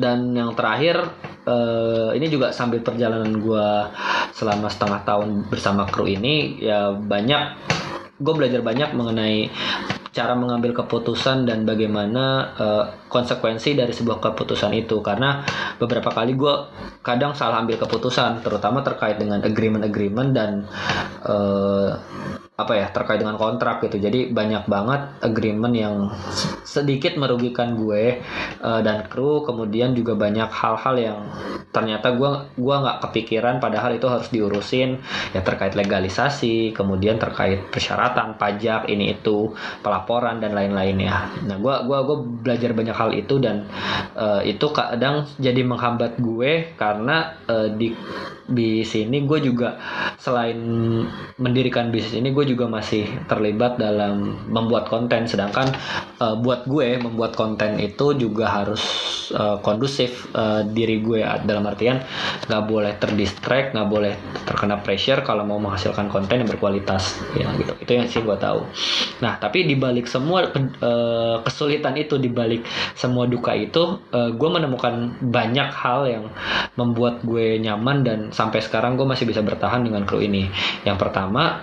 dan 0.00 0.32
yang 0.32 0.56
terakhir 0.56 1.04
uh, 1.44 2.10
ini 2.16 2.26
juga 2.32 2.50
sambil 2.50 2.80
perjalanan 2.80 3.36
gue 3.38 3.68
selama 4.34 4.72
setengah 4.72 5.00
tahun 5.04 5.28
bersama 5.52 5.84
kru 5.86 6.08
ini 6.08 6.58
ya 6.58 6.96
banyak 6.96 7.42
gue 8.20 8.34
belajar 8.36 8.60
banyak 8.60 8.90
mengenai 8.96 9.48
cara 10.10 10.34
mengambil 10.34 10.74
keputusan 10.74 11.46
dan 11.46 11.62
bagaimana 11.62 12.24
uh, 12.58 12.84
konsekuensi 13.06 13.78
dari 13.78 13.94
sebuah 13.94 14.18
keputusan 14.18 14.74
itu. 14.74 14.98
Karena 15.00 15.46
beberapa 15.78 16.10
kali 16.10 16.34
gue 16.34 16.54
kadang 17.00 17.32
salah 17.38 17.62
ambil 17.62 17.78
keputusan 17.78 18.42
terutama 18.42 18.82
terkait 18.82 19.22
dengan 19.22 19.38
agreement-agreement 19.38 20.30
dan 20.34 20.66
uh, 21.24 21.94
apa 22.60 22.72
ya 22.76 22.86
terkait 22.92 23.20
dengan 23.20 23.40
kontrak 23.40 23.80
gitu. 23.84 23.96
Jadi 23.96 24.30
banyak 24.30 24.68
banget 24.68 25.02
agreement 25.24 25.74
yang 25.74 26.12
sedikit 26.62 27.16
merugikan 27.16 27.74
gue 27.74 28.20
uh, 28.60 28.80
dan 28.84 29.08
kru. 29.08 29.42
Kemudian 29.42 29.96
juga 29.96 30.14
banyak 30.14 30.50
hal-hal 30.52 30.94
yang 31.00 31.20
ternyata 31.70 32.12
gue 32.14 32.30
gua 32.58 32.76
nggak 32.82 32.98
kepikiran 33.08 33.56
padahal 33.62 33.96
itu 33.96 34.06
harus 34.06 34.28
diurusin. 34.28 35.00
Ya 35.32 35.40
terkait 35.40 35.72
legalisasi 35.72 36.76
kemudian 36.76 37.16
terkait 37.16 37.70
persyaratan 37.72 38.36
pajak 38.36 38.86
ini 38.92 39.16
itu 39.16 39.54
pelaporan 39.80 40.38
dan 40.38 40.52
lain-lainnya. 40.52 41.32
Nah 41.48 41.56
gue 41.56 41.74
gua 41.88 41.98
gua 42.04 42.16
belajar 42.20 42.76
banyak 42.76 42.96
hal 42.96 43.10
itu 43.16 43.40
dan 43.40 43.66
uh, 44.14 44.42
itu 44.44 44.66
kadang 44.74 45.26
jadi 45.38 45.62
menghambat 45.64 46.18
gue 46.20 46.74
karena 46.76 47.38
uh, 47.46 47.68
di 47.70 47.94
di 48.50 48.82
sini 48.82 49.22
gue 49.22 49.38
juga 49.46 49.78
selain 50.18 50.58
mendirikan 51.38 51.94
bisnis 51.94 52.18
ini 52.18 52.34
gue 52.34 52.44
juga 52.50 52.66
masih 52.66 53.06
terlibat 53.30 53.78
dalam 53.78 54.42
membuat 54.50 54.90
konten. 54.90 55.30
Sedangkan 55.30 55.70
uh, 56.18 56.34
buat 56.42 56.66
gue 56.66 56.98
membuat 56.98 57.38
konten 57.38 57.78
itu 57.78 58.18
juga 58.18 58.50
harus 58.50 58.82
uh, 59.32 59.62
kondusif 59.62 60.26
uh, 60.34 60.66
diri 60.66 60.98
gue. 60.98 61.22
Dalam 61.46 61.64
artian 61.70 62.02
nggak 62.50 62.64
boleh 62.66 62.92
terdistract 62.98 63.72
nggak 63.72 63.88
boleh 63.88 64.14
terkena 64.44 64.82
pressure 64.82 65.22
kalau 65.22 65.46
mau 65.46 65.62
menghasilkan 65.62 66.10
konten 66.10 66.42
yang 66.42 66.50
berkualitas. 66.50 67.22
Ya 67.38 67.46
gitu. 67.54 67.72
Itu 67.78 67.90
yang 67.94 68.10
sih 68.10 68.20
gue 68.26 68.36
tahu. 68.36 68.66
Nah 69.22 69.38
tapi 69.38 69.64
dibalik 69.64 70.10
semua 70.10 70.50
uh, 70.50 71.38
kesulitan 71.46 71.94
itu 71.94 72.18
dibalik 72.18 72.66
semua 72.98 73.30
duka 73.30 73.54
itu 73.54 74.02
uh, 74.10 74.30
gue 74.34 74.48
menemukan 74.50 75.14
banyak 75.22 75.70
hal 75.70 76.00
yang 76.08 76.24
membuat 76.74 77.22
gue 77.22 77.60
nyaman 77.62 78.02
dan 78.02 78.18
sampai 78.34 78.64
sekarang 78.64 78.96
gue 78.96 79.06
masih 79.06 79.28
bisa 79.28 79.44
bertahan 79.44 79.84
dengan 79.84 80.02
kru 80.08 80.18
ini. 80.20 80.50
Yang 80.82 80.98
pertama 81.06 81.62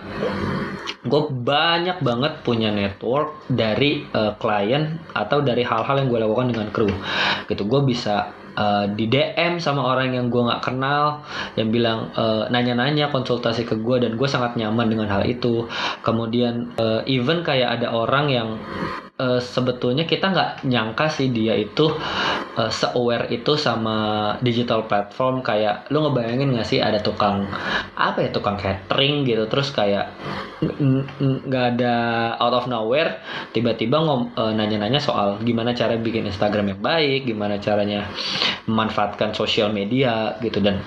gue 1.08 1.22
banyak 1.32 2.04
banget 2.04 2.34
punya 2.44 2.70
network 2.70 3.48
dari 3.48 4.04
uh, 4.12 4.36
klien 4.36 5.00
atau 5.16 5.40
dari 5.40 5.64
hal-hal 5.64 6.04
yang 6.04 6.08
gue 6.12 6.20
lakukan 6.20 6.48
dengan 6.52 6.68
kru. 6.74 6.90
Gitu 7.48 7.64
gue 7.64 7.82
bisa 7.88 8.34
uh, 8.58 8.86
di 8.92 9.06
DM 9.08 9.62
sama 9.62 9.86
orang 9.86 10.18
yang 10.18 10.28
gue 10.28 10.42
nggak 10.42 10.64
kenal 10.66 11.24
yang 11.56 11.70
bilang 11.70 12.12
uh, 12.18 12.50
nanya-nanya 12.50 13.14
konsultasi 13.14 13.64
ke 13.64 13.78
gue 13.80 14.04
dan 14.04 14.18
gue 14.18 14.28
sangat 14.28 14.58
nyaman 14.58 14.90
dengan 14.90 15.08
hal 15.08 15.24
itu. 15.24 15.70
Kemudian 16.02 16.76
uh, 16.82 17.06
even 17.06 17.46
kayak 17.46 17.80
ada 17.80 17.94
orang 17.94 18.26
yang 18.28 18.50
uh, 19.18 19.42
sebetulnya 19.42 20.06
kita 20.06 20.32
nggak 20.32 20.52
nyangka 20.70 21.10
sih 21.10 21.34
dia 21.34 21.58
itu 21.58 21.90
uh, 22.58 22.72
se-aware 22.72 23.30
itu 23.34 23.58
sama 23.58 24.36
digital 24.42 24.86
platform 24.86 25.42
kayak 25.42 25.90
lu 25.90 26.06
ngebayangin 26.06 26.54
nggak 26.54 26.68
sih 26.68 26.80
ada 26.80 27.02
tukang 27.02 27.50
apa 27.98 28.26
ya 28.26 28.30
tukang 28.30 28.58
catering 28.58 29.26
gitu 29.26 29.50
terus 29.50 29.74
kayak 29.74 30.14
nggak 31.22 31.66
ada 31.78 31.96
out 32.42 32.54
of 32.54 32.66
nowhere 32.70 33.22
tiba-tiba 33.52 33.98
ngom 34.02 34.34
uh, 34.38 34.54
nanya-nanya 34.54 35.02
soal 35.02 35.42
gimana 35.42 35.74
cara 35.74 35.98
bikin 35.98 36.30
Instagram 36.30 36.78
yang 36.78 36.82
baik 36.82 37.30
gimana 37.30 37.58
caranya 37.58 38.10
memanfaatkan 38.70 39.34
sosial 39.34 39.74
media 39.74 40.38
gitu 40.42 40.62
dan 40.62 40.82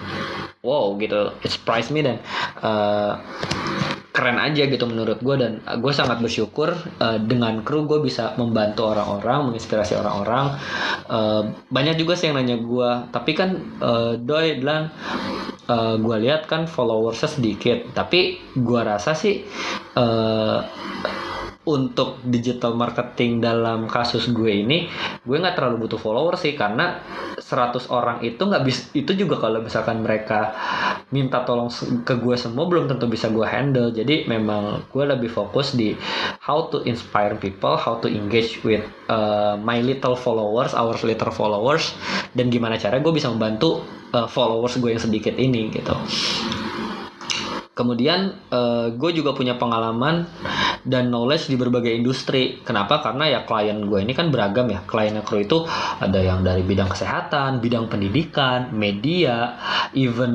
wow 0.63 0.95
gitu 0.99 1.35
it 1.43 1.51
surprised 1.51 1.91
me 1.91 2.05
dan 2.05 2.23
uh, 2.63 3.19
keren 4.21 4.37
aja 4.37 4.69
gitu 4.69 4.85
menurut 4.85 5.25
gue 5.25 5.37
dan 5.41 5.65
gue 5.65 5.93
sangat 5.97 6.21
bersyukur 6.21 6.77
uh, 7.01 7.17
dengan 7.17 7.65
kru 7.65 7.89
gue 7.89 8.05
bisa 8.05 8.37
membantu 8.37 8.93
orang-orang 8.93 9.49
menginspirasi 9.49 9.97
orang-orang. 9.97 10.61
Uh, 11.09 11.57
banyak 11.73 11.97
juga 11.97 12.21
sih 12.21 12.29
yang 12.29 12.37
nanya 12.37 12.61
gue 12.61 12.91
tapi 13.09 13.33
kan 13.33 13.57
uh, 13.81 14.21
doi 14.21 14.61
bilang 14.61 14.93
uh, 15.73 15.97
gue 15.97 16.17
lihat 16.21 16.45
kan 16.45 16.69
followersnya 16.69 17.33
sedikit. 17.33 17.97
Tapi 17.97 18.37
gue 18.53 18.81
rasa 18.85 19.17
sih 19.17 19.41
uh, 19.97 20.61
untuk 21.71 22.19
digital 22.27 22.75
marketing 22.75 23.39
dalam 23.39 23.87
kasus 23.87 24.31
gue 24.35 24.67
ini 24.67 24.91
gue 25.23 25.37
nggak 25.39 25.55
terlalu 25.55 25.87
butuh 25.87 26.01
follower 26.03 26.35
sih 26.35 26.59
karena 26.59 26.99
100 27.39 27.91
orang 27.91 28.19
itu 28.27 28.43
nggak 28.43 28.63
bisa 28.67 28.83
itu 28.95 29.15
juga 29.15 29.39
kalau 29.39 29.63
misalkan 29.63 30.03
mereka 30.03 30.55
minta 31.15 31.43
tolong 31.47 31.71
ke 32.03 32.15
gue 32.19 32.37
semua 32.39 32.67
belum 32.71 32.87
tentu 32.87 33.11
bisa 33.11 33.27
gue 33.31 33.43
handle. 33.43 33.91
Jadi 33.91 34.31
memang 34.31 34.87
gue 34.91 35.05
lebih 35.07 35.31
fokus 35.31 35.75
di 35.75 35.95
how 36.41 36.67
to 36.73 36.83
inspire 36.89 37.37
people 37.39 37.79
how 37.79 37.99
to 38.01 38.11
engage 38.11 38.59
with 38.67 38.83
uh, 39.07 39.55
my 39.61 39.79
little 39.79 40.19
followers 40.19 40.75
our 40.75 40.97
little 41.07 41.31
followers 41.31 41.95
dan 42.35 42.51
gimana 42.51 42.81
cara 42.81 42.99
gue 42.99 43.13
bisa 43.13 43.31
membantu 43.31 43.85
uh, 44.17 44.27
followers 44.27 44.75
gue 44.81 44.91
yang 44.91 45.03
sedikit 45.03 45.35
ini 45.39 45.71
gitu 45.71 45.95
Kemudian 47.81 48.37
uh, 48.53 48.93
gue 48.93 49.11
juga 49.17 49.33
punya 49.33 49.57
pengalaman 49.57 50.29
dan 50.85 51.09
knowledge 51.09 51.49
di 51.49 51.57
berbagai 51.57 51.89
industri. 51.97 52.61
Kenapa? 52.61 53.01
Karena 53.01 53.25
ya 53.25 53.41
klien 53.49 53.89
gue 53.89 54.05
ini 54.05 54.13
kan 54.13 54.29
beragam 54.29 54.69
ya. 54.69 54.85
Klien 54.85 55.17
kru 55.25 55.41
itu 55.41 55.65
ada 55.97 56.21
yang 56.21 56.45
dari 56.45 56.61
bidang 56.61 56.93
kesehatan, 56.93 57.65
bidang 57.65 57.89
pendidikan, 57.89 58.69
media, 58.77 59.57
even 59.97 60.35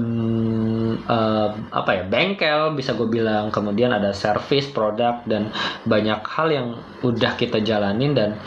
uh, 1.06 1.54
apa 1.70 2.02
ya 2.02 2.04
bengkel 2.10 2.74
bisa 2.74 2.98
gue 2.98 3.06
bilang. 3.06 3.54
Kemudian 3.54 3.94
ada 3.94 4.10
service, 4.10 4.74
produk 4.74 5.22
dan 5.30 5.54
banyak 5.86 6.26
hal 6.26 6.50
yang 6.50 6.68
udah 7.06 7.38
kita 7.38 7.62
jalanin 7.62 8.18
dan 8.18 8.42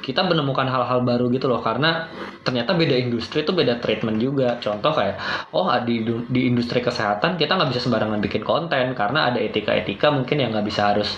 kita 0.00 0.24
menemukan 0.24 0.64
hal-hal 0.66 1.04
baru 1.04 1.28
gitu 1.30 1.46
loh 1.46 1.60
karena 1.60 2.08
ternyata 2.40 2.72
beda 2.72 2.96
industri 2.96 3.44
itu 3.44 3.52
beda 3.52 3.78
treatment 3.78 4.16
juga. 4.16 4.56
Contoh 4.58 4.92
kayak 4.96 5.16
oh 5.52 5.68
di 5.84 6.02
di 6.28 6.40
industri 6.48 6.80
kesehatan 6.80 7.36
kita 7.36 7.56
nggak 7.56 7.70
bisa 7.70 7.84
sembarangan 7.84 8.20
bikin 8.24 8.42
konten 8.42 8.96
karena 8.96 9.30
ada 9.30 9.38
etika-etika 9.38 10.08
mungkin 10.08 10.40
yang 10.40 10.50
nggak 10.56 10.66
bisa 10.66 10.82
harus 10.92 11.14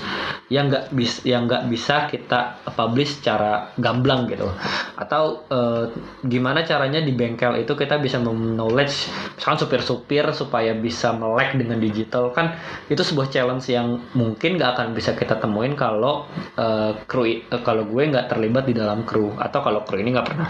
yang 0.50 0.68
nggak 0.68 0.90
bisa 0.92 1.18
yang 1.24 1.46
nggak 1.46 1.64
bisa 1.70 2.10
kita 2.10 2.60
publish 2.74 3.22
secara 3.22 3.70
gamblang 3.78 4.26
gitu. 4.26 4.50
Atau 4.98 5.46
uh, 5.48 5.88
gimana 6.26 6.66
caranya 6.66 6.98
di 6.98 7.14
bengkel 7.14 7.62
itu 7.62 7.72
kita 7.78 8.02
bisa 8.02 8.18
knowledge 8.20 9.08
misalkan 9.38 9.58
supir-supir 9.62 10.26
supaya 10.34 10.74
bisa 10.74 11.14
melek 11.14 11.54
dengan 11.54 11.78
digital. 11.78 12.34
Kan 12.34 12.58
itu 12.90 13.00
sebuah 13.00 13.30
challenge 13.30 13.70
yang 13.70 14.02
mungkin 14.12 14.58
nggak 14.58 14.70
akan 14.76 14.86
bisa 14.92 15.14
kita 15.14 15.38
temuin 15.38 15.78
kalau 15.78 16.26
uh, 16.58 16.98
kru 17.06 17.24
uh, 17.24 17.62
kalau 17.62 17.86
gue 17.86 18.02
nggak 18.10 18.26
terlibat 18.26 18.64
dalam 18.76 19.06
kru. 19.06 19.36
Atau 19.38 19.60
kalau 19.64 19.86
kru 19.86 20.00
ini 20.00 20.12
nggak 20.12 20.26
pernah 20.26 20.48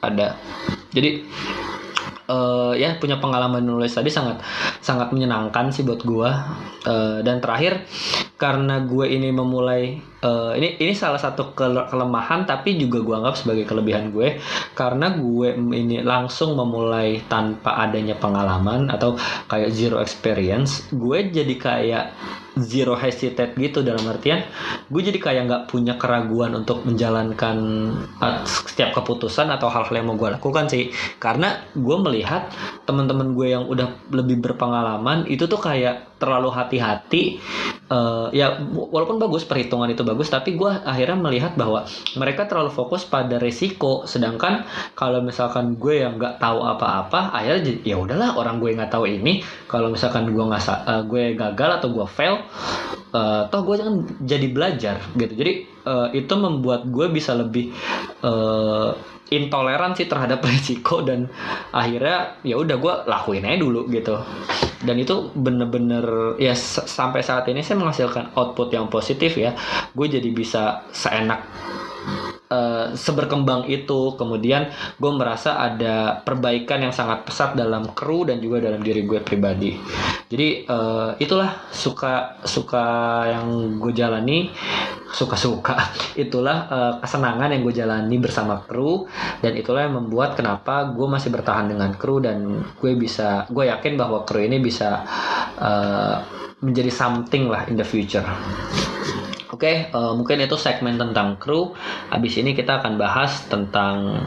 ada. 0.00 0.36
Jadi 0.92 1.24
uh, 2.30 2.72
ya 2.74 2.98
punya 2.98 3.18
pengalaman 3.18 3.62
nulis 3.62 3.94
tadi 3.94 4.10
sangat 4.10 4.42
sangat 4.82 5.10
menyenangkan 5.14 5.70
sih 5.70 5.82
buat 5.86 6.02
gue 6.02 6.30
uh, 6.86 7.18
dan 7.22 7.38
terakhir 7.42 7.86
karena 8.36 8.82
gue 8.84 9.06
ini 9.08 9.30
memulai 9.32 9.98
uh, 10.26 10.52
ini 10.58 10.74
ini 10.82 10.92
salah 10.92 11.22
satu 11.22 11.54
kelemahan 11.54 12.42
tapi 12.42 12.74
juga 12.74 12.98
gue 13.06 13.14
anggap 13.14 13.38
sebagai 13.38 13.64
kelebihan 13.64 14.10
gue. 14.10 14.42
Karena 14.74 15.14
gue 15.14 15.54
ini 15.54 16.02
langsung 16.02 16.58
memulai 16.58 17.22
tanpa 17.30 17.78
adanya 17.78 18.18
pengalaman 18.18 18.90
atau 18.90 19.14
kayak 19.46 19.70
zero 19.70 20.02
experience 20.02 20.90
gue 20.90 21.30
jadi 21.30 21.54
kayak 21.54 22.04
zero 22.56 22.96
hesitate 22.96 23.52
gitu 23.60 23.84
dalam 23.84 24.00
artian 24.08 24.40
gue 24.88 25.02
jadi 25.04 25.20
kayak 25.20 25.42
nggak 25.44 25.64
punya 25.68 26.00
keraguan 26.00 26.56
untuk 26.56 26.88
menjalankan 26.88 27.56
uh, 28.16 28.40
setiap 28.48 28.96
keputusan 28.96 29.52
atau 29.52 29.68
hal-hal 29.68 29.92
yang 29.92 30.08
mau 30.08 30.16
gue 30.16 30.30
lakukan 30.32 30.66
sih. 30.66 30.90
Karena 31.20 31.60
gue 31.76 31.96
melihat 32.00 32.48
teman-teman 32.88 33.36
gue 33.36 33.52
yang 33.52 33.64
udah 33.68 33.92
lebih 34.10 34.40
berpengalaman 34.40 35.28
itu 35.28 35.44
tuh 35.44 35.60
kayak 35.60 36.05
terlalu 36.16 36.48
hati-hati 36.48 37.38
uh, 37.92 38.28
ya 38.32 38.56
walaupun 38.72 39.20
bagus 39.20 39.44
perhitungan 39.44 39.92
itu 39.92 40.02
bagus 40.02 40.32
tapi 40.32 40.56
gue 40.56 40.68
akhirnya 40.68 41.18
melihat 41.18 41.52
bahwa 41.54 41.84
mereka 42.16 42.48
terlalu 42.48 42.72
fokus 42.72 43.04
pada 43.04 43.36
resiko. 43.36 44.08
Sedangkan 44.08 44.64
kalau 44.96 45.20
misalkan 45.20 45.76
gue 45.76 46.02
yang 46.02 46.16
nggak 46.16 46.40
tahu 46.40 46.64
apa-apa 46.64 47.36
akhirnya 47.36 47.84
ya 47.84 47.96
udahlah 48.00 48.34
orang 48.34 48.58
gue 48.58 48.74
nggak 48.74 48.92
tahu 48.92 49.06
ini. 49.06 49.44
Kalau 49.68 49.92
misalkan 49.92 50.32
gue 50.32 50.44
nggak 50.44 50.62
uh, 50.66 51.02
gue 51.04 51.36
gagal 51.36 51.70
atau 51.82 51.88
gue 51.92 52.06
fail 52.08 52.36
uh, 53.12 53.46
toh 53.52 53.60
gue 53.62 53.76
kan 53.76 53.94
jadi 54.24 54.46
belajar 54.50 54.96
gitu. 55.14 55.34
Jadi 55.36 55.75
uh, 55.86 56.08
itu 56.10 56.34
membuat 56.34 56.84
gue 56.90 57.06
bisa 57.08 57.32
lebih 57.32 57.70
uh, 58.26 58.92
intoleransi 59.30 60.06
terhadap 60.06 60.42
risiko 60.50 61.02
dan 61.06 61.30
akhirnya 61.70 62.42
ya 62.42 62.58
udah 62.58 62.76
gue 62.76 62.94
lakuin 63.06 63.46
aja 63.46 63.58
dulu 63.62 63.86
gitu. 63.88 64.18
Dan 64.82 65.00
itu 65.00 65.32
bener-bener 65.32 66.36
ya 66.36 66.52
sampai 66.58 67.24
saat 67.24 67.48
ini 67.48 67.64
saya 67.64 67.80
menghasilkan 67.80 68.36
output 68.36 68.74
yang 68.74 68.90
positif 68.92 69.38
ya. 69.38 69.56
Gue 69.96 70.10
jadi 70.10 70.28
bisa 70.30 70.84
seenak 70.92 71.46
uh, 72.50 72.94
seberkembang 72.94 73.66
itu. 73.70 74.14
Kemudian 74.14 74.70
gue 74.98 75.12
merasa 75.12 75.58
ada 75.58 76.20
perbaikan 76.22 76.82
yang 76.82 76.94
sangat 76.94 77.26
pesat 77.26 77.54
dalam 77.58 77.92
kru 77.94 78.26
dan 78.26 78.38
juga 78.38 78.62
dalam 78.62 78.82
diri 78.82 79.06
gue 79.06 79.20
pribadi. 79.22 79.74
Jadi 80.26 80.66
uh, 80.66 81.14
itulah 81.18 81.70
suka 81.70 82.42
suka 82.42 82.84
yang 83.30 83.78
gue 83.78 83.92
jalani. 83.94 84.50
Suka 85.06 85.38
suka 85.38 85.78
itulah 86.24 86.58
uh, 86.68 86.92
kesenangan 87.00 87.54
yang 87.54 87.62
gue 87.62 87.74
jalani 87.74 88.16
bersama 88.18 88.62
kru. 88.66 89.06
Dan 89.40 89.54
itulah 89.58 89.86
yang 89.86 89.98
membuat 89.98 90.34
kenapa 90.38 90.90
gue 90.90 91.06
masih 91.06 91.30
bertahan 91.30 91.70
dengan 91.70 91.94
kru 91.94 92.18
dan 92.22 92.62
gue 92.78 92.92
bisa 92.98 93.46
gue 93.50 93.70
yakin 93.70 93.94
bahwa 93.96 94.26
kru 94.26 94.42
ini 94.42 94.58
bisa 94.58 95.06
uh, 95.58 96.18
menjadi 96.64 96.88
something 96.88 97.52
lah 97.52 97.68
in 97.68 97.76
the 97.76 97.84
future 97.84 98.24
Oke, 99.56 99.72
okay, 99.72 99.76
uh, 99.96 100.12
eh, 100.12 100.12
mungkin 100.12 100.36
itu 100.44 100.52
segmen 100.60 101.00
tentang 101.00 101.40
kru. 101.40 101.72
Abis 102.12 102.36
ini 102.36 102.52
kita 102.52 102.84
akan 102.84 103.00
bahas 103.00 103.40
tentang 103.48 104.20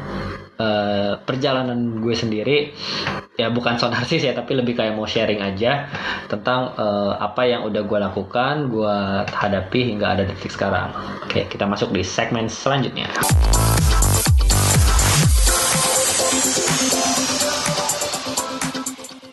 uh, 0.57 1.21
perjalanan 1.21 2.01
gue 2.01 2.17
sendiri. 2.17 2.73
Ya 3.37 3.53
bukan 3.53 3.77
so 3.77 3.93
narsis 3.93 4.25
ya, 4.25 4.33
tapi 4.33 4.57
lebih 4.57 4.73
kayak 4.73 4.97
mau 4.97 5.05
sharing 5.05 5.37
aja 5.45 5.85
tentang 6.25 6.73
uh, 6.73 7.13
apa 7.21 7.45
yang 7.45 7.61
udah 7.61 7.85
gue 7.85 7.99
lakukan, 8.09 8.73
gue 8.73 8.95
hadapi 9.29 9.93
hingga 9.93 10.17
ada 10.17 10.25
detik 10.25 10.49
sekarang. 10.49 10.89
Oke, 11.21 11.29
okay, 11.29 11.43
kita 11.45 11.69
masuk 11.69 11.93
di 11.93 12.01
segmen 12.01 12.49
selanjutnya. 12.49 13.05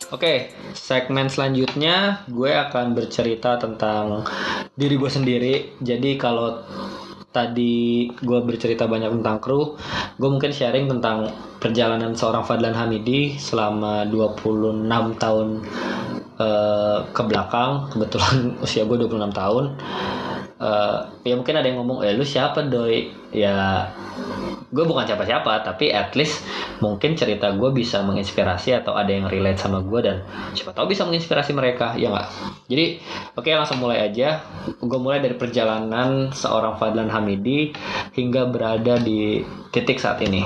Oke, 0.07 0.23
okay, 0.23 0.39
segmen 0.71 1.27
selanjutnya 1.27 2.23
gue 2.31 2.55
akan 2.55 2.95
bercerita 2.95 3.59
tentang 3.59 4.23
diri 4.79 4.95
gue 4.95 5.11
sendiri. 5.11 5.75
Jadi 5.83 6.15
kalau 6.15 6.63
tadi 7.35 8.07
gue 8.15 8.39
bercerita 8.47 8.87
banyak 8.87 9.19
tentang 9.19 9.43
kru, 9.43 9.75
gue 10.15 10.29
mungkin 10.31 10.55
sharing 10.55 10.87
tentang 10.87 11.35
perjalanan 11.59 12.15
seorang 12.15 12.47
Fadlan 12.47 12.79
Hamidi 12.79 13.35
selama 13.35 14.07
26 14.07 14.87
tahun 15.19 15.49
uh, 16.39 16.99
ke 17.11 17.23
belakang. 17.27 17.91
Kebetulan 17.91 18.35
usia 18.65 18.87
gue 18.87 19.11
26 19.11 19.35
tahun. 19.35 19.75
Uh, 20.57 21.05
ya 21.21 21.37
mungkin 21.37 21.61
ada 21.61 21.69
yang 21.69 21.85
ngomong, 21.85 22.01
eh 22.01 22.17
lu 22.17 22.25
siapa 22.25 22.65
doi? 22.65 23.13
Ya 23.33 23.93
gue 24.67 24.85
bukan 24.85 25.07
siapa-siapa 25.07 25.63
tapi 25.63 25.95
at 25.95 26.13
least 26.19 26.43
mungkin 26.83 27.15
cerita 27.15 27.55
gue 27.55 27.71
bisa 27.71 28.03
menginspirasi 28.03 28.75
atau 28.75 28.99
ada 28.99 29.09
yang 29.09 29.31
relate 29.31 29.63
sama 29.63 29.81
gue 29.81 30.01
dan 30.03 30.17
siapa 30.53 30.75
tahu 30.75 30.91
bisa 30.91 31.07
menginspirasi 31.07 31.55
mereka 31.55 31.95
ya 31.95 32.11
nggak 32.11 32.29
jadi 32.67 32.99
oke 33.39 33.47
okay, 33.47 33.55
langsung 33.55 33.79
mulai 33.79 34.03
aja 34.11 34.43
gue 34.67 35.01
mulai 35.01 35.23
dari 35.23 35.39
perjalanan 35.39 36.35
seorang 36.35 36.77
Fadlan 36.77 37.13
Hamidi 37.13 37.71
hingga 38.19 38.51
berada 38.51 38.99
di 38.99 39.41
titik 39.71 40.03
saat 40.03 40.19
ini 40.25 40.43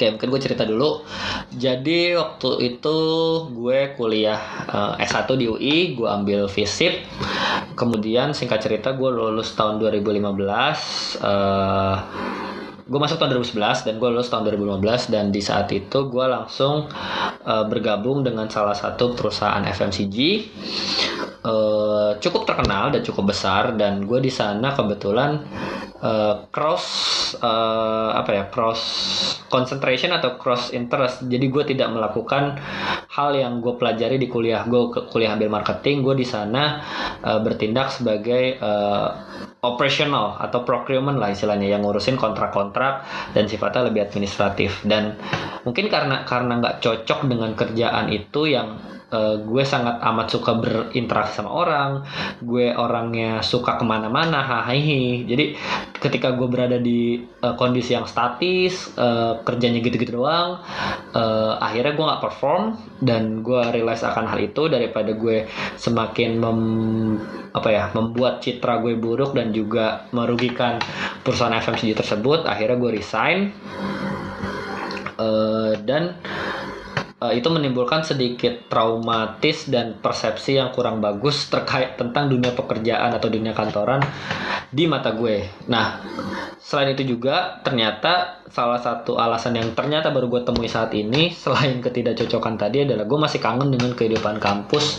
Oke, 0.00 0.16
mungkin 0.16 0.32
gue 0.32 0.40
cerita 0.40 0.64
dulu. 0.64 1.04
Jadi 1.60 2.16
waktu 2.16 2.72
itu 2.72 2.96
gue 3.52 3.92
kuliah 4.00 4.40
uh, 4.64 4.96
eh, 4.96 5.04
S1 5.04 5.28
di 5.36 5.44
UI, 5.44 5.92
gue 5.92 6.08
ambil 6.08 6.48
FISIP. 6.48 7.04
Kemudian 7.74 8.34
singkat 8.34 8.62
cerita 8.62 8.94
gue 8.94 9.10
lulus 9.10 9.54
tahun 9.54 9.78
2015. 9.78 11.22
Uh, 11.22 11.96
gue 12.90 12.98
masuk 12.98 13.22
tahun 13.22 13.38
2011 13.38 13.86
dan 13.86 13.94
gue 14.02 14.08
lulus 14.10 14.30
tahun 14.34 14.42
2015 14.50 15.14
dan 15.14 15.30
di 15.30 15.38
saat 15.38 15.70
itu 15.70 16.10
gue 16.10 16.26
langsung 16.26 16.90
uh, 17.46 17.64
bergabung 17.70 18.26
dengan 18.26 18.50
salah 18.50 18.74
satu 18.74 19.14
perusahaan 19.14 19.62
FMCG 19.62 20.18
uh, 21.46 22.18
cukup 22.18 22.50
terkenal 22.50 22.90
dan 22.90 23.06
cukup 23.06 23.30
besar 23.30 23.78
dan 23.78 24.02
gue 24.10 24.18
di 24.18 24.32
sana 24.34 24.74
kebetulan 24.74 25.38
uh, 26.00 26.48
cross 26.48 26.84
uh, 27.40 28.16
apa 28.16 28.30
ya 28.32 28.44
cross 28.48 28.82
concentration 29.46 30.12
atau 30.16 30.36
cross 30.40 30.72
interest. 30.72 31.24
Jadi 31.28 31.46
gue 31.48 31.64
tidak 31.64 31.92
melakukan 31.92 32.58
hal 33.12 33.30
yang 33.36 33.60
gue 33.60 33.76
pelajari 33.76 34.16
di 34.16 34.26
kuliah. 34.26 34.64
Gue 34.66 34.90
kuliah 35.12 35.36
ambil 35.36 35.52
marketing 35.52 36.02
gue 36.04 36.14
di 36.20 36.26
sana 36.26 36.82
uh, 37.22 37.40
bertindak 37.40 37.92
sebagai 37.92 38.58
uh, 38.58 39.08
operational 39.60 40.40
atau 40.40 40.64
procurement 40.64 41.20
lah 41.20 41.32
istilahnya 41.32 41.68
yang 41.68 41.84
ngurusin 41.84 42.16
kontrak-kontrak 42.16 43.04
dan 43.36 43.44
sifatnya 43.44 43.92
lebih 43.92 44.08
administratif. 44.08 44.80
Dan 44.84 45.20
mungkin 45.68 45.92
karena 45.92 46.24
karena 46.24 46.56
nggak 46.58 46.80
cocok 46.80 47.28
dengan 47.28 47.52
kerjaan 47.52 48.08
itu 48.08 48.48
yang 48.48 48.80
uh, 49.12 49.36
gue 49.42 49.62
sangat 49.62 50.00
amat 50.02 50.26
suka 50.30 50.56
berinteraksi 50.58 51.38
sama 51.38 51.50
orang. 51.50 51.90
Gue 52.42 52.72
orangnya 52.74 53.42
suka 53.44 53.76
ke 53.76 53.84
mana-mana 53.86 54.40
hahaha 54.40 54.80
jadi 55.26 55.54
ketika 56.00 56.32
gue 56.32 56.48
berada 56.48 56.80
di 56.80 57.20
uh, 57.44 57.54
kondisi 57.54 57.92
yang 57.92 58.08
statis 58.08 58.96
uh, 58.96 59.44
kerjanya 59.44 59.84
gitu-gitu 59.84 60.16
doang 60.16 60.64
uh, 61.12 61.60
akhirnya 61.60 61.92
gue 61.92 62.04
nggak 62.08 62.22
perform 62.24 62.62
dan 63.04 63.44
gue 63.44 63.60
realize 63.70 64.00
akan 64.00 64.24
hal 64.26 64.40
itu 64.40 64.66
daripada 64.72 65.12
gue 65.12 65.44
semakin 65.76 66.40
mem, 66.40 66.60
apa 67.52 67.68
ya 67.68 67.84
membuat 67.92 68.40
citra 68.40 68.80
gue 68.80 68.96
buruk 68.96 69.36
dan 69.36 69.52
juga 69.52 70.08
merugikan 70.16 70.80
perusahaan 71.20 71.52
FMCG 71.52 71.92
tersebut 71.96 72.48
akhirnya 72.48 72.76
gue 72.80 72.90
resign. 72.96 73.38
Uh, 75.20 75.76
dan 75.84 76.16
uh, 77.20 77.32
itu 77.32 77.46
menimbulkan 77.52 78.02
sedikit 78.02 78.66
traumatis 78.72 79.68
dan 79.68 80.00
persepsi 80.00 80.56
yang 80.56 80.72
kurang 80.72 80.98
bagus 80.98 81.46
terkait 81.52 82.00
tentang 82.00 82.32
dunia 82.32 82.56
pekerjaan 82.56 83.12
atau 83.14 83.28
dunia 83.28 83.52
kantoran 83.52 84.00
di 84.72 84.88
mata 84.88 85.12
gue. 85.12 85.44
Nah, 85.68 86.00
selain 86.58 86.96
itu 86.96 87.16
juga 87.16 87.60
ternyata 87.60 88.42
salah 88.50 88.80
satu 88.80 89.20
alasan 89.20 89.58
yang 89.58 89.68
ternyata 89.76 90.10
baru 90.10 90.26
gue 90.26 90.42
temui 90.42 90.66
saat 90.66 90.90
ini 90.96 91.30
selain 91.30 91.78
ketidakcocokan 91.78 92.58
tadi 92.58 92.82
adalah 92.88 93.06
gue 93.06 93.18
masih 93.20 93.38
kangen 93.38 93.70
dengan 93.70 93.94
kehidupan 93.94 94.42
kampus 94.42 94.98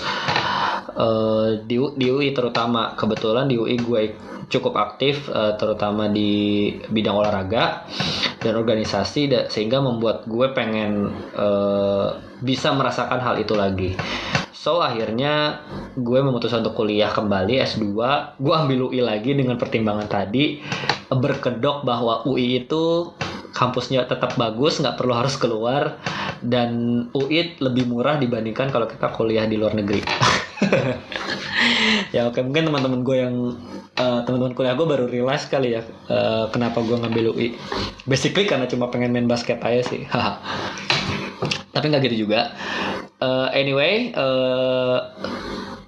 uh, 0.96 1.60
di, 1.64 1.76
di 1.98 2.08
UI 2.12 2.32
terutama 2.36 2.96
kebetulan 2.96 3.48
di 3.48 3.56
UI 3.60 3.78
gue 3.80 4.02
cukup 4.52 4.76
aktif 4.76 5.32
uh, 5.32 5.56
terutama 5.56 6.12
di 6.12 6.70
bidang 6.92 7.16
olahraga 7.16 7.88
dan 8.44 8.54
organisasi 8.60 9.22
da, 9.32 9.40
sehingga 9.48 9.80
membuat 9.80 10.28
gue 10.28 10.52
pengen 10.52 11.08
uh, 11.40 12.20
bisa 12.44 12.76
merasakan 12.76 13.24
hal 13.24 13.40
itu 13.40 13.56
lagi. 13.56 13.96
So 14.52 14.78
akhirnya 14.78 15.64
gue 15.98 16.20
memutuskan 16.22 16.62
untuk 16.62 16.86
kuliah 16.86 17.10
kembali 17.10 17.66
S2. 17.66 17.98
Gue 18.38 18.54
ambil 18.54 18.94
UI 18.94 19.02
lagi 19.02 19.34
dengan 19.34 19.58
pertimbangan 19.58 20.06
tadi 20.06 20.62
berkedok 21.10 21.82
bahwa 21.82 22.22
UI 22.30 22.62
itu 22.62 23.10
kampusnya 23.58 24.06
tetap 24.06 24.38
bagus, 24.38 24.78
nggak 24.78 25.02
perlu 25.02 25.14
harus 25.18 25.34
keluar 25.36 25.98
dan 26.46 27.04
UI 27.14 27.58
lebih 27.58 27.90
murah 27.90 28.22
dibandingkan 28.22 28.70
kalau 28.70 28.86
kita 28.86 29.10
kuliah 29.14 29.50
di 29.50 29.58
luar 29.58 29.74
negeri. 29.74 30.02
ya 32.16 32.28
oke 32.28 32.40
mungkin 32.44 32.72
teman-teman 32.72 33.02
gue 33.04 33.18
yang 33.18 33.36
uh, 33.98 34.20
teman-teman 34.26 34.54
kuliah 34.56 34.76
gue 34.76 34.88
baru 34.88 35.06
realize 35.08 35.46
kali 35.48 35.76
ya 35.78 35.82
uh, 36.10 36.48
kenapa 36.50 36.82
gue 36.82 36.98
ngambil 36.98 37.36
UI. 37.36 37.56
Basically 38.08 38.48
karena 38.48 38.66
cuma 38.68 38.90
pengen 38.90 39.12
main 39.14 39.28
basket 39.28 39.60
aja 39.62 39.82
sih. 39.86 40.08
Tapi 41.76 41.86
nggak 41.88 42.04
gitu 42.12 42.28
juga. 42.28 42.52
Uh, 43.22 43.48
anyway, 43.54 44.10
uh, 44.18 44.98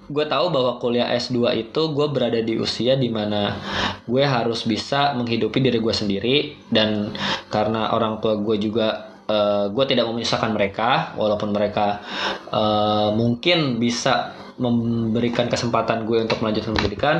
gue 0.06 0.24
tahu 0.28 0.46
bahwa 0.52 0.78
kuliah 0.78 1.10
S2 1.16 1.66
itu 1.66 1.82
gue 1.96 2.06
berada 2.12 2.38
di 2.38 2.54
usia 2.60 2.94
di 2.94 3.08
mana 3.08 3.56
gue 4.04 4.22
harus 4.22 4.62
bisa 4.68 5.16
menghidupi 5.16 5.58
diri 5.64 5.80
gue 5.80 5.94
sendiri 5.94 6.36
dan 6.68 7.10
karena 7.48 7.90
orang 7.96 8.20
tua 8.20 8.36
gue 8.36 8.56
juga 8.60 9.16
uh, 9.26 9.72
gue 9.72 9.84
tidak 9.88 10.06
memisahkan 10.12 10.52
mereka 10.52 11.16
walaupun 11.16 11.50
mereka 11.56 12.04
uh, 12.52 13.16
mungkin 13.16 13.80
bisa 13.80 14.43
memberikan 14.54 15.50
kesempatan 15.50 16.06
gue 16.06 16.22
untuk 16.22 16.38
melanjutkan 16.40 16.74
pendidikan. 16.78 17.16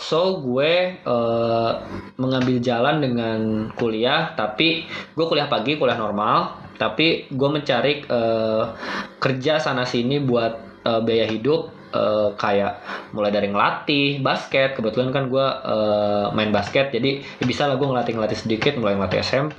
So 0.00 0.40
gue 0.40 0.98
uh, 1.04 1.72
mengambil 2.16 2.58
jalan 2.58 3.04
dengan 3.04 3.38
kuliah 3.76 4.32
tapi 4.34 4.88
gue 4.88 5.24
kuliah 5.28 5.48
pagi 5.48 5.76
kuliah 5.76 6.00
normal 6.00 6.64
tapi 6.78 7.26
gue 7.28 7.48
mencari 7.50 8.06
uh, 8.06 8.72
kerja 9.18 9.58
sana 9.58 9.82
sini 9.82 10.22
buat 10.22 10.84
uh, 10.86 11.00
biaya 11.02 11.26
hidup 11.26 11.77
uh, 11.92 12.34
kayak 12.36 12.80
mulai 13.12 13.32
dari 13.32 13.48
ngelatih 13.48 14.20
basket. 14.20 14.76
Kebetulan 14.76 15.10
kan 15.14 15.32
gue 15.32 15.46
uh, 15.46 16.28
main 16.36 16.52
basket 16.52 16.92
jadi 16.92 17.20
ya 17.20 17.44
bisa 17.44 17.68
lah 17.68 17.76
gue 17.76 17.88
ngelatih 17.88 18.12
ngelatih 18.16 18.38
sedikit 18.38 18.72
mulai 18.76 18.96
ngelatih 18.96 19.20
SMP 19.24 19.58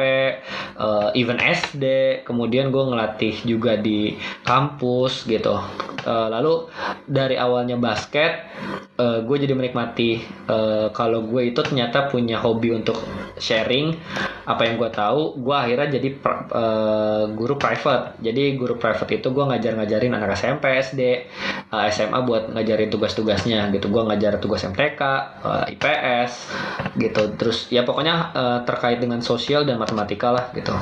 uh, 0.77 1.09
even 1.17 1.37
SD 1.41 1.85
kemudian 2.25 2.69
gue 2.69 2.83
ngelatih 2.83 3.35
juga 3.45 3.77
di 3.79 4.17
kampus 4.45 5.25
gitu. 5.25 5.57
Uh, 5.99 6.27
lalu 6.31 6.71
dari 7.05 7.35
awalnya 7.35 7.75
basket 7.75 8.47
uh, 8.95 9.19
gue 9.19 9.37
jadi 9.39 9.51
menikmati 9.51 10.23
uh, 10.47 10.87
kalau 10.95 11.27
gue 11.27 11.51
itu 11.51 11.59
ternyata 11.59 12.07
punya 12.07 12.39
hobi 12.39 12.71
untuk 12.71 12.95
sharing 13.35 13.95
apa 14.47 14.65
yang 14.65 14.75
gue 14.79 14.89
tahu 14.89 15.37
gue 15.43 15.55
akhirnya 15.55 15.99
jadi 15.99 16.09
uh, 16.51 17.23
guru 17.35 17.55
private. 17.59 18.19
Jadi 18.23 18.55
guru 18.55 18.75
private 18.79 19.11
itu 19.19 19.27
gue 19.29 19.43
ngajar-ngajarin 19.43 20.13
anak 20.15 20.39
SMP 20.39 20.71
SD 20.79 21.01
SMA 21.69 22.18
buat 22.23 22.51
ngajarin 22.53 22.89
tugas-tugasnya 22.91 23.69
gitu. 23.75 23.91
Gue 23.91 24.03
ngajar 24.05 24.39
tugas 24.39 24.63
MTK 24.65 25.01
uh, 25.01 25.65
eh, 25.67 25.75
IPS 25.75 26.31
gitu. 26.97 27.21
Terus 27.35 27.67
ya 27.69 27.83
pokoknya 27.83 28.15
uh, 28.31 28.59
terkait 28.63 28.99
dengan 29.01 29.19
sosial 29.19 29.67
dan 29.67 29.79
matematika 29.79 30.31
lah 30.31 30.45
gitu. 30.55 30.73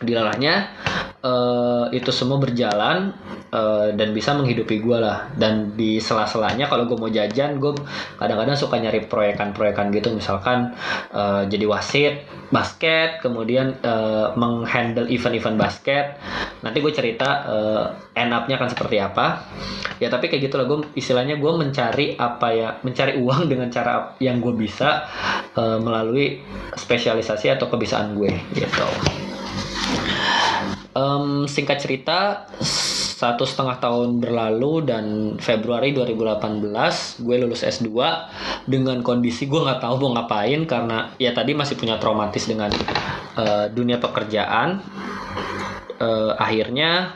Dilalahnya 0.00 0.72
uh, 1.20 1.86
itu 1.92 2.08
semua 2.12 2.40
berjalan 2.40 3.12
uh, 3.52 3.92
dan 3.92 4.12
bisa 4.16 4.32
menghidupi 4.36 4.80
gue 4.80 4.98
lah. 4.98 5.28
Dan 5.36 5.76
di 5.76 6.00
sela-selanya 6.00 6.68
kalau 6.68 6.88
gue 6.88 6.96
mau 6.96 7.10
jajan 7.12 7.60
gue 7.60 7.76
kadang-kadang 8.16 8.56
suka 8.56 8.80
nyari 8.80 9.04
proyekan-proyekan 9.06 9.92
gitu. 9.92 10.12
Misalkan 10.12 10.74
uh, 11.12 11.44
jadi 11.46 11.64
wasit 11.68 12.14
basket 12.50 13.22
kemudian 13.22 13.78
uh, 13.84 14.34
menghandle 14.34 15.06
event-event 15.06 15.56
basket. 15.60 16.18
Nanti 16.64 16.82
gue 16.82 16.92
cerita 16.92 17.28
uh, 17.46 17.84
end 18.16 18.32
up-nya 18.32 18.56
akan 18.60 18.70
seperti 18.72 18.96
apa. 19.00 19.44
Ya 20.00 20.08
tapi 20.08 20.32
kayak 20.32 20.48
gitulah 20.48 20.64
gue 20.64 20.96
istilahnya 20.96 21.36
gue 21.36 21.52
mencari 21.52 22.16
apa 22.16 22.48
ya 22.56 22.68
mencari 22.80 23.20
uang 23.20 23.46
dengan 23.52 23.68
cara 23.68 24.16
yang 24.18 24.40
gue 24.40 24.56
bisa 24.56 25.04
uh, 25.54 25.78
melalui 25.78 26.40
spesialisasi 26.74 27.52
atau 27.52 27.68
kebiasaan 27.68 28.16
gue 28.16 28.32
gitu 28.56 28.86
Um, 30.90 31.46
singkat 31.46 31.78
cerita, 31.78 32.50
satu 33.20 33.44
setengah 33.44 33.76
tahun 33.76 34.16
berlalu 34.16 34.88
dan 34.88 35.04
Februari 35.36 35.92
2018 35.92 37.20
gue 37.20 37.36
lulus 37.36 37.60
S2 37.60 37.92
dengan 38.64 39.04
kondisi 39.04 39.44
gue 39.44 39.60
nggak 39.60 39.84
tahu 39.84 40.08
mau 40.08 40.16
ngapain 40.16 40.64
karena 40.64 41.12
ya 41.20 41.36
tadi 41.36 41.52
masih 41.52 41.76
punya 41.76 42.00
traumatis 42.00 42.48
dengan 42.48 42.72
uh, 43.36 43.68
dunia 43.68 44.00
pekerjaan 44.00 44.80
uh, 46.00 46.32
akhirnya 46.40 47.14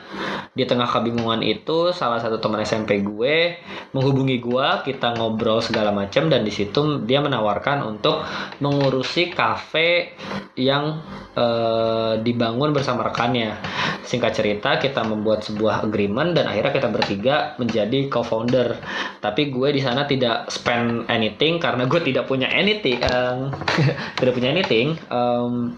di 0.55 0.63
tengah 0.63 0.87
kebingungan 0.87 1.43
itu 1.43 1.91
salah 1.91 2.23
satu 2.23 2.39
teman 2.39 2.63
SMP 2.63 3.03
gue 3.03 3.59
menghubungi 3.91 4.39
gue 4.39 4.67
kita 4.87 5.11
ngobrol 5.19 5.59
segala 5.59 5.91
macam 5.91 6.31
dan 6.31 6.47
di 6.47 6.53
situ 6.53 7.03
dia 7.03 7.19
menawarkan 7.19 7.83
untuk 7.83 8.23
mengurusi 8.63 9.35
kafe 9.35 10.15
yang 10.55 11.03
uh, 11.35 12.15
dibangun 12.23 12.71
bersama 12.71 13.03
rekannya. 13.11 13.59
Singkat 14.05 14.31
cerita 14.31 14.77
kita 14.79 15.03
membuat 15.03 15.43
sebuah 15.43 15.83
agreement 15.83 16.37
dan 16.37 16.47
akhirnya 16.47 16.71
kita 16.71 16.87
bertiga 16.93 17.35
menjadi 17.59 18.07
co-founder. 18.07 18.79
Tapi 19.19 19.51
gue 19.51 19.69
di 19.75 19.81
sana 19.83 20.07
tidak 20.07 20.47
spend 20.47 21.09
anything 21.11 21.59
karena 21.59 21.83
gue 21.83 21.99
tidak 21.99 22.29
punya 22.29 22.47
anything 22.47 23.01
um, 23.11 23.51
tidak 24.21 24.33
punya 24.37 24.55
anything 24.55 24.95
um, 25.11 25.75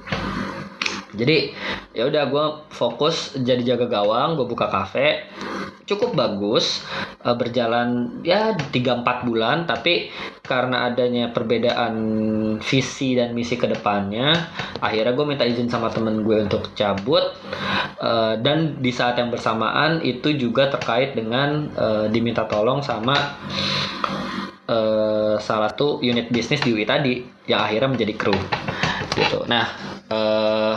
jadi 1.17 1.51
ya 1.97 2.05
udah 2.05 2.23
gue 2.29 2.45
fokus 2.69 3.33
jadi 3.41 3.75
jaga 3.75 3.89
gawang 3.89 4.37
gue 4.37 4.45
buka 4.45 4.69
kafe. 4.69 5.25
Cukup 5.87 6.13
bagus 6.13 6.85
uh, 7.25 7.33
berjalan 7.33 8.19
ya 8.21 8.53
3-4 8.53 9.25
bulan 9.25 9.65
tapi 9.65 10.13
karena 10.45 10.91
adanya 10.91 11.33
perbedaan 11.33 11.95
visi 12.59 13.17
dan 13.17 13.31
misi 13.31 13.55
ke 13.57 13.71
depannya 13.71 14.35
akhirnya 14.83 15.15
gue 15.15 15.25
minta 15.25 15.43
izin 15.47 15.71
sama 15.71 15.89
temen 15.89 16.21
gue 16.21 16.45
untuk 16.45 16.71
cabut. 16.77 17.33
Uh, 17.97 18.37
dan 18.45 18.77
di 18.77 18.93
saat 18.93 19.17
yang 19.17 19.33
bersamaan 19.33 20.05
itu 20.05 20.37
juga 20.37 20.69
terkait 20.69 21.17
dengan 21.17 21.73
uh, 21.73 22.05
diminta 22.05 22.45
tolong 22.45 22.85
sama 22.85 23.17
salah 25.39 25.71
satu 25.71 26.03
unit 26.03 26.27
bisnis 26.27 26.59
di 26.59 26.75
UI 26.75 26.83
tadi 26.83 27.23
yang 27.47 27.63
akhirnya 27.63 27.87
menjadi 27.87 28.13
kru. 28.19 28.35
Gitu. 29.15 29.47
Nah 29.47 29.96
uh, 30.11 30.75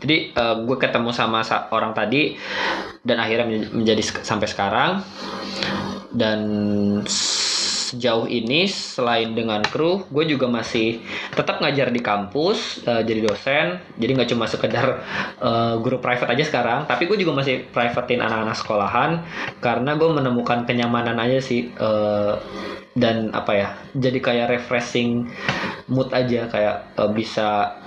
jadi 0.00 0.32
uh, 0.34 0.56
gue 0.64 0.76
ketemu 0.80 1.10
sama 1.12 1.44
orang 1.70 1.92
tadi 1.92 2.34
dan 3.04 3.20
akhirnya 3.20 3.68
menjadi 3.70 4.02
sampai 4.24 4.48
sekarang. 4.48 5.04
Dan 6.10 6.40
sejauh 7.06 8.26
ini 8.26 8.66
selain 8.66 9.34
dengan 9.34 9.62
kru 9.62 10.06
gue 10.10 10.26
juga 10.26 10.46
masih 10.50 11.02
tetap 11.34 11.62
ngajar 11.62 11.94
di 11.94 12.02
kampus 12.02 12.82
uh, 12.86 13.02
jadi 13.02 13.20
dosen. 13.22 13.66
Jadi 13.98 14.10
nggak 14.18 14.30
cuma 14.34 14.50
sekedar 14.50 15.06
uh, 15.38 15.78
guru 15.78 16.02
private 16.02 16.30
aja 16.30 16.44
sekarang 16.46 16.86
tapi 16.90 17.06
gue 17.06 17.18
juga 17.18 17.38
masih 17.38 17.66
privatein 17.70 18.22
anak-anak 18.22 18.56
sekolahan. 18.58 19.10
Karena 19.62 19.94
gue 19.94 20.10
menemukan 20.10 20.66
kenyamanan 20.66 21.18
aja 21.18 21.38
sih 21.38 21.70
uh, 21.78 22.34
dan 23.00 23.32
apa 23.32 23.52
ya 23.56 23.68
jadi 23.96 24.18
kayak 24.20 24.46
refreshing 24.52 25.32
mood 25.90 26.12
aja 26.14 26.46
kayak 26.46 26.94
uh, 27.00 27.10
bisa 27.10 27.80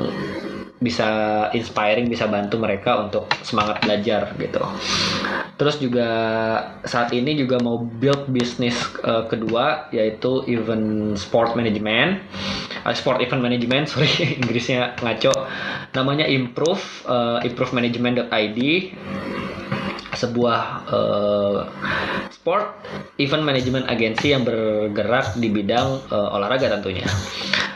bisa 0.84 1.08
inspiring 1.56 2.12
bisa 2.12 2.28
bantu 2.28 2.60
mereka 2.60 2.99
untuk 2.99 3.32
semangat 3.41 3.80
belajar 3.80 4.36
gitu. 4.36 4.60
Terus 5.56 5.80
juga 5.80 6.10
saat 6.84 7.15
ini 7.15 7.39
juga 7.39 7.63
mau 7.63 7.80
build 7.80 8.28
bisnis 8.28 8.76
uh, 9.08 9.23
kedua 9.32 9.88
yaitu 9.95 10.43
event 10.52 11.15
sport 11.15 11.56
management. 11.56 12.19
Uh, 12.84 12.91
sport 12.91 13.23
event 13.23 13.39
management 13.39 13.88
sorry 13.95 14.12
Inggrisnya 14.43 14.99
ngaco. 14.99 15.32
Namanya 15.95 16.28
improve 16.28 16.84
uh, 17.08 17.39
improve 17.47 17.71
management.id 17.71 18.60
sebuah 20.13 20.62
uh, 20.91 21.58
sport 22.43 22.75
event 23.23 23.47
management 23.47 23.88
agency 23.88 24.36
yang 24.36 24.43
bergerak 24.43 25.39
di 25.39 25.47
bidang 25.47 26.03
uh, 26.12 26.36
olahraga 26.36 26.67
tentunya. 26.75 27.08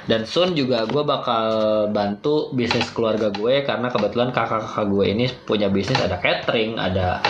Dan 0.07 0.23
soon 0.27 0.55
juga 0.55 0.83
gue 0.87 1.03
bakal 1.03 1.47
bantu 1.91 2.51
bisnis 2.55 2.91
keluarga 2.91 3.31
gue 3.31 3.63
karena 3.63 3.87
kebetulan 3.91 4.31
kakak-kakak 4.35 4.87
gue 4.91 5.05
ini 5.07 5.25
punya 5.47 5.71
bisnis 5.71 5.99
ada 5.99 6.19
catering, 6.19 6.79
ada 6.79 7.23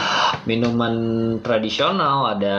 minuman 0.50 0.94
tradisional, 1.42 2.38
ada 2.38 2.58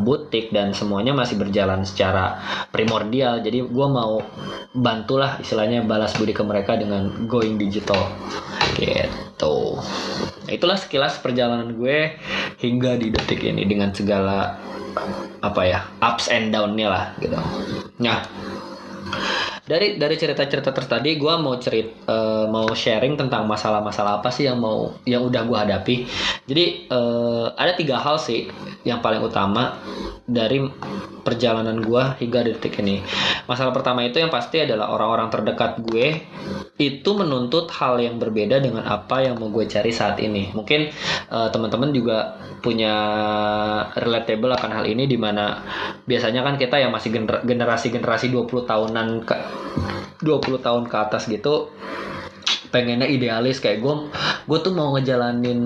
butik 0.00 0.52
dan 0.52 0.76
semuanya 0.76 1.16
masih 1.16 1.40
berjalan 1.40 1.84
secara 1.84 2.36
primordial. 2.68 3.40
Jadi 3.40 3.64
gue 3.64 3.88
mau 3.88 4.20
bantulah 4.72 5.40
istilahnya 5.40 5.84
balas 5.84 6.16
budi 6.16 6.36
ke 6.36 6.44
mereka 6.44 6.76
dengan 6.76 7.28
going 7.28 7.56
digital 7.56 8.12
gitu. 8.76 9.31
Nah, 9.42 9.82
itulah 10.46 10.78
sekilas 10.78 11.18
perjalanan 11.18 11.74
gue 11.74 12.14
hingga 12.62 12.94
di 12.94 13.10
detik 13.10 13.42
ini 13.42 13.66
dengan 13.66 13.90
segala 13.90 14.54
apa 15.42 15.62
ya 15.66 15.82
ups 15.98 16.30
and 16.30 16.54
downnya 16.54 16.86
lah 16.86 17.04
gitu. 17.18 17.38
Nah 17.98 18.22
dari 19.62 19.94
dari 19.94 20.18
cerita-cerita 20.18 20.74
tadi 20.74 21.14
gue 21.14 21.34
mau 21.38 21.54
cerit 21.54 22.02
uh, 22.10 22.50
mau 22.50 22.66
sharing 22.74 23.14
tentang 23.14 23.46
masalah-masalah 23.46 24.18
apa 24.18 24.34
sih 24.34 24.50
yang 24.50 24.58
mau 24.58 24.98
yang 25.06 25.22
udah 25.22 25.42
gue 25.46 25.58
hadapi. 25.58 25.96
Jadi 26.50 26.90
uh, 26.90 27.54
ada 27.54 27.78
tiga 27.78 28.02
hal 28.02 28.18
sih 28.18 28.50
yang 28.82 28.98
paling 28.98 29.22
utama 29.22 29.78
dari 30.26 30.58
perjalanan 31.22 31.78
gue 31.78 32.02
hingga 32.18 32.42
detik 32.42 32.82
ini. 32.82 33.06
Masalah 33.46 33.70
pertama 33.70 34.02
itu 34.02 34.18
yang 34.18 34.34
pasti 34.34 34.66
adalah 34.66 34.90
orang-orang 34.90 35.30
terdekat 35.30 35.78
gue 35.86 36.18
itu 36.82 37.10
menuntut 37.14 37.70
hal 37.70 38.02
yang 38.02 38.18
berbeda 38.18 38.58
dengan 38.58 38.82
apa 38.82 39.22
yang 39.22 39.38
mau 39.38 39.46
gue 39.54 39.70
cari 39.70 39.94
saat 39.94 40.18
ini. 40.18 40.50
Mungkin 40.50 40.90
uh, 41.30 41.48
teman-teman 41.54 41.94
juga 41.94 42.34
punya 42.58 42.94
relatable 43.94 44.50
akan 44.58 44.70
hal 44.82 44.84
ini 44.90 45.06
di 45.06 45.14
mana 45.14 45.62
biasanya 46.02 46.42
kan 46.42 46.58
kita 46.58 46.82
yang 46.82 46.90
masih 46.90 47.14
generasi-generasi 47.46 48.34
20 48.34 48.66
tahunan 48.66 49.06
ke 49.22 49.34
20 50.22 50.62
tahun 50.62 50.84
ke 50.86 50.96
atas 50.96 51.26
gitu 51.26 51.72
pengennya 52.72 53.04
idealis 53.04 53.60
kayak 53.60 53.84
gue 53.84 53.94
gue 54.48 54.58
tuh 54.64 54.72
mau 54.72 54.96
ngejalanin 54.96 55.60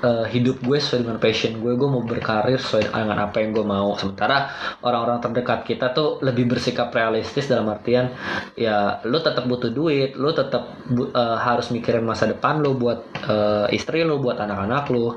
uh, 0.00 0.24
hidup 0.26 0.64
gue 0.64 0.80
sesuai 0.80 1.04
dengan 1.04 1.20
passion 1.20 1.60
gue 1.60 1.72
gue 1.76 1.88
mau 1.88 2.00
berkarir 2.02 2.56
sesuai 2.56 2.88
dengan 2.90 3.20
apa 3.28 3.36
yang 3.44 3.52
gue 3.52 3.66
mau. 3.68 3.94
Sementara 4.00 4.48
orang-orang 4.80 5.20
terdekat 5.20 5.68
kita 5.68 5.92
tuh 5.92 6.18
lebih 6.24 6.48
bersikap 6.48 6.88
realistis 6.90 7.46
dalam 7.46 7.68
artian 7.68 8.10
ya 8.56 9.04
lu 9.04 9.20
tetap 9.20 9.44
butuh 9.44 9.70
duit 9.70 10.16
lu 10.16 10.32
tetap 10.32 10.88
uh, 10.88 11.36
harus 11.36 11.68
mikirin 11.68 12.02
masa 12.02 12.26
depan 12.26 12.64
lu 12.64 12.74
buat 12.80 13.04
uh, 13.28 13.68
istri 13.68 14.02
lu 14.02 14.18
buat 14.18 14.40
anak-anak 14.40 14.88
lu. 14.88 15.14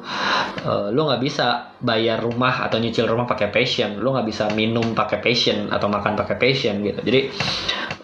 Uh, 0.68 0.92
lu 0.92 1.08
nggak 1.08 1.24
bisa 1.24 1.71
bayar 1.82 2.22
rumah 2.22 2.62
atau 2.70 2.78
nyicil 2.78 3.10
rumah 3.10 3.26
pakai 3.26 3.50
passion. 3.50 3.98
Lu 3.98 4.14
nggak 4.14 4.28
bisa 4.30 4.46
minum 4.54 4.94
pakai 4.94 5.20
passion 5.20 5.68
atau 5.74 5.90
makan 5.90 6.14
pakai 6.14 6.38
passion 6.38 6.80
gitu. 6.86 7.02
Jadi 7.02 7.20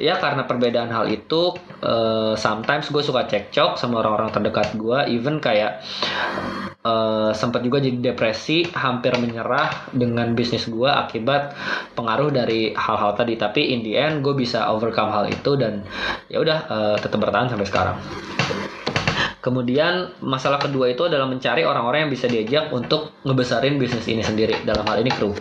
ya 0.02 0.18
karena 0.18 0.46
perbedaan 0.46 0.90
hal 0.90 1.10
itu 1.10 1.54
uh, 1.86 2.34
sometimes 2.34 2.90
gue 2.90 3.02
suka 3.06 3.30
cekcok 3.30 3.78
sama 3.78 4.02
orang-orang 4.02 4.34
terdekat 4.34 4.74
gue. 4.74 5.00
Even 5.14 5.38
kayak 5.38 5.86
uh, 6.82 7.32
sempat 7.38 7.62
juga 7.62 7.78
jadi 7.78 8.14
depresi 8.14 8.66
hampir 8.74 9.14
menyerah 9.22 9.94
dengan 9.94 10.34
bisnis 10.34 10.66
gue 10.66 10.90
akibat 10.90 11.54
pengaruh 11.94 12.34
dari 12.34 12.74
hal-hal 12.74 13.14
tadi. 13.14 13.38
Tapi 13.38 13.78
in 13.78 13.86
the 13.86 13.94
end 13.94 14.26
gue 14.26 14.34
bisa 14.34 14.68
overcome 14.74 15.14
hal 15.14 15.30
itu 15.30 15.54
dan 15.54 15.86
ya 16.28 16.42
udah 16.42 16.60
uh, 16.68 16.96
tetap 16.98 17.22
bertahan 17.22 17.54
sampai 17.54 17.68
sekarang 17.70 17.98
Kemudian 19.48 20.20
masalah 20.20 20.60
kedua 20.60 20.92
itu 20.92 21.08
adalah 21.08 21.24
mencari 21.24 21.64
orang-orang 21.64 22.04
yang 22.04 22.12
bisa 22.12 22.28
diajak 22.28 22.68
untuk 22.76 23.16
ngebesarin 23.24 23.80
bisnis 23.80 24.04
ini 24.12 24.20
sendiri 24.20 24.68
dalam 24.68 24.84
hal 24.84 25.00
ini 25.00 25.08
kru. 25.08 25.32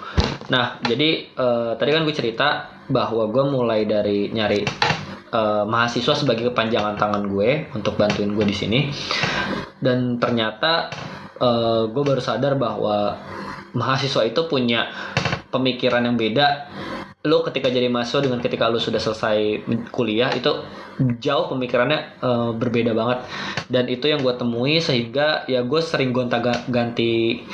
Nah 0.47 0.79
jadi 0.79 1.35
uh, 1.35 1.75
tadi 1.75 1.91
kan 1.91 2.07
gue 2.07 2.15
cerita 2.15 2.71
bahwa 2.87 3.27
gue 3.27 3.45
mulai 3.51 3.83
dari 3.83 4.31
nyari 4.31 4.63
uh, 5.35 5.67
mahasiswa 5.67 6.15
sebagai 6.15 6.55
kepanjangan 6.55 6.95
tangan 6.95 7.27
gue 7.27 7.67
untuk 7.75 7.99
bantuin 7.99 8.31
gue 8.31 8.47
di 8.47 8.55
sini 8.55 8.81
dan 9.83 10.23
ternyata 10.23 10.95
uh, 11.43 11.91
gue 11.91 12.03
baru 12.07 12.23
sadar 12.23 12.55
bahwa 12.55 13.19
mahasiswa 13.75 14.23
itu 14.23 14.47
punya 14.47 14.87
pemikiran 15.51 16.07
yang 16.07 16.15
beda 16.15 16.71
lo 17.27 17.43
ketika 17.43 17.67
jadi 17.75 17.91
mahasiswa 17.91 18.23
dengan 18.23 18.39
ketika 18.39 18.71
lo 18.71 18.79
sudah 18.79 19.03
selesai 19.03 19.67
kuliah 19.91 20.31
itu 20.31 20.63
jauh 21.21 21.47
pemikirannya 21.53 22.21
uh, 22.25 22.51
berbeda 22.57 22.93
banget. 22.97 23.19
Dan 23.69 23.85
itu 23.93 24.09
yang 24.09 24.25
gue 24.25 24.35
temui 24.37 24.81
sehingga 24.81 25.45
ya 25.51 25.63
gue 25.63 25.81
sering 25.83 26.11
gonta 26.15 26.41
ganti 26.69 27.45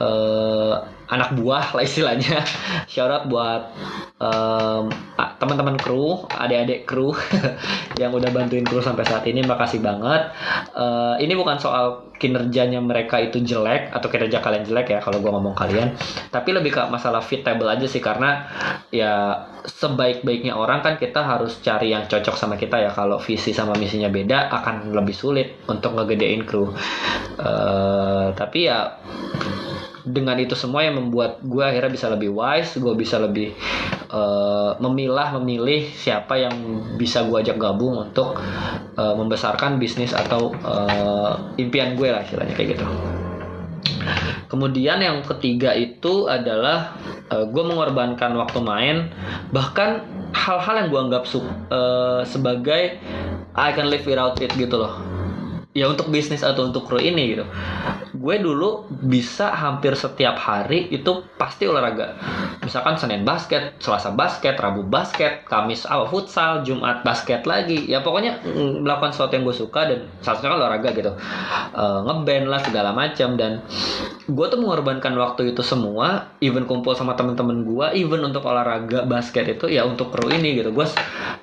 uh, 0.00 0.98
anak 1.08 1.34
buah 1.40 1.74
lah 1.74 1.82
istilahnya. 1.82 2.44
Shout 2.92 3.28
buat 3.28 3.72
um, 4.20 4.92
teman-teman 5.40 5.80
kru, 5.80 6.28
adik-adik 6.28 6.84
kru 6.84 7.16
yang 8.00 8.12
udah 8.12 8.28
bantuin 8.30 8.66
kru 8.66 8.84
sampai 8.84 9.08
saat 9.08 9.24
ini, 9.24 9.40
makasih 9.42 9.80
banget. 9.80 10.30
Uh, 10.76 11.16
ini 11.18 11.32
bukan 11.34 11.56
soal 11.56 12.12
kinerjanya 12.18 12.82
mereka 12.82 13.22
itu 13.22 13.40
jelek 13.40 13.94
atau 13.94 14.10
kinerja 14.10 14.42
kalian 14.42 14.66
jelek 14.66 14.90
ya 14.90 14.98
kalau 15.00 15.22
gue 15.22 15.30
ngomong 15.30 15.54
kalian, 15.54 15.94
tapi 16.34 16.50
lebih 16.50 16.74
ke 16.74 16.82
masalah 16.90 17.22
fit 17.22 17.46
table 17.46 17.70
aja 17.70 17.86
sih 17.86 18.02
karena 18.02 18.50
ya 18.90 19.46
sebaik-baiknya 19.64 20.58
orang 20.58 20.82
kan 20.82 20.98
kita 20.98 21.22
harus 21.22 21.62
cari 21.62 21.94
yang 21.94 22.10
cocok 22.10 22.34
sama 22.34 22.58
kita 22.58 22.77
ya. 22.78 22.90
Kalau 22.94 23.18
visi 23.18 23.50
sama 23.50 23.74
misinya 23.74 24.08
beda 24.08 24.48
akan 24.52 24.94
lebih 24.94 25.14
sulit 25.14 25.62
untuk 25.66 25.98
ngegedein 25.98 26.46
kru. 26.46 26.70
Uh, 27.38 28.34
tapi 28.34 28.66
ya 28.66 28.98
dengan 30.08 30.40
itu 30.40 30.56
semua 30.56 30.88
yang 30.88 30.96
membuat 30.96 31.44
gue 31.44 31.60
akhirnya 31.60 31.92
bisa 31.92 32.08
lebih 32.08 32.32
wise 32.32 32.80
gue 32.80 32.94
bisa 32.96 33.20
lebih 33.20 33.52
uh, 34.08 34.72
memilah 34.80 35.36
memilih 35.36 35.84
siapa 35.92 36.40
yang 36.40 36.56
bisa 36.96 37.28
gue 37.28 37.36
ajak 37.36 37.60
gabung 37.60 38.08
untuk 38.08 38.40
uh, 38.96 39.14
membesarkan 39.14 39.76
bisnis 39.76 40.16
atau 40.16 40.56
uh, 40.64 41.52
impian 41.60 41.92
gue 41.92 42.08
lah 42.08 42.24
istilahnya 42.24 42.56
kayak 42.56 42.80
gitu 42.80 42.88
Kemudian 44.48 45.04
yang 45.04 45.20
ketiga 45.20 45.76
itu 45.76 46.24
adalah 46.24 46.96
uh, 47.28 47.44
gue 47.44 47.64
mengorbankan 47.68 48.32
waktu 48.40 48.60
main, 48.64 48.96
bahkan 49.52 50.00
hal-hal 50.38 50.74
yang 50.78 50.88
gue 50.94 51.00
anggap 51.10 51.22
uh, 51.26 52.22
sebagai 52.22 53.02
I 53.58 53.74
can 53.74 53.90
live 53.90 54.06
without 54.06 54.38
it 54.38 54.54
gitu 54.54 54.78
loh. 54.78 55.02
Ya 55.74 55.90
untuk 55.90 56.14
bisnis 56.14 56.46
atau 56.46 56.70
untuk 56.70 56.86
kru 56.86 57.02
ini 57.02 57.34
gitu 57.34 57.44
gue 58.18 58.36
dulu 58.42 58.90
bisa 58.90 59.54
hampir 59.54 59.94
setiap 59.94 60.34
hari 60.34 60.90
itu 60.90 61.22
pasti 61.38 61.70
olahraga. 61.70 62.18
Misalkan 62.58 62.98
senin 62.98 63.22
basket 63.22 63.78
selasa 63.78 64.10
basket 64.10 64.58
rabu 64.58 64.82
basket 64.82 65.46
kamis 65.46 65.86
apa 65.86 66.10
futsal 66.10 66.66
jumat 66.66 67.06
basket 67.06 67.46
lagi. 67.46 67.86
Ya 67.86 68.02
pokoknya 68.02 68.42
mm, 68.42 68.82
melakukan 68.82 69.14
sesuatu 69.14 69.38
yang 69.38 69.46
gue 69.46 69.56
suka 69.56 69.80
dan 69.86 69.98
salah 70.18 70.42
satunya 70.42 70.50
kan 70.50 70.58
olahraga 70.58 70.90
gitu. 70.90 71.12
E, 71.72 71.84
ngeband 72.10 72.46
lah 72.50 72.60
segala 72.60 72.90
macam. 72.90 73.38
Dan 73.38 73.62
gue 74.26 74.46
tuh 74.50 74.58
mengorbankan 74.58 75.14
waktu 75.14 75.54
itu 75.54 75.62
semua 75.62 76.34
even 76.42 76.66
kumpul 76.66 76.98
sama 76.98 77.14
temen-temen 77.14 77.62
gue 77.62 77.86
even 78.02 78.26
untuk 78.26 78.42
olahraga 78.50 79.06
basket 79.06 79.46
itu 79.46 79.70
ya 79.70 79.86
untuk 79.86 80.10
kru 80.10 80.26
ini 80.26 80.58
gitu. 80.58 80.74
Gue 80.74 80.90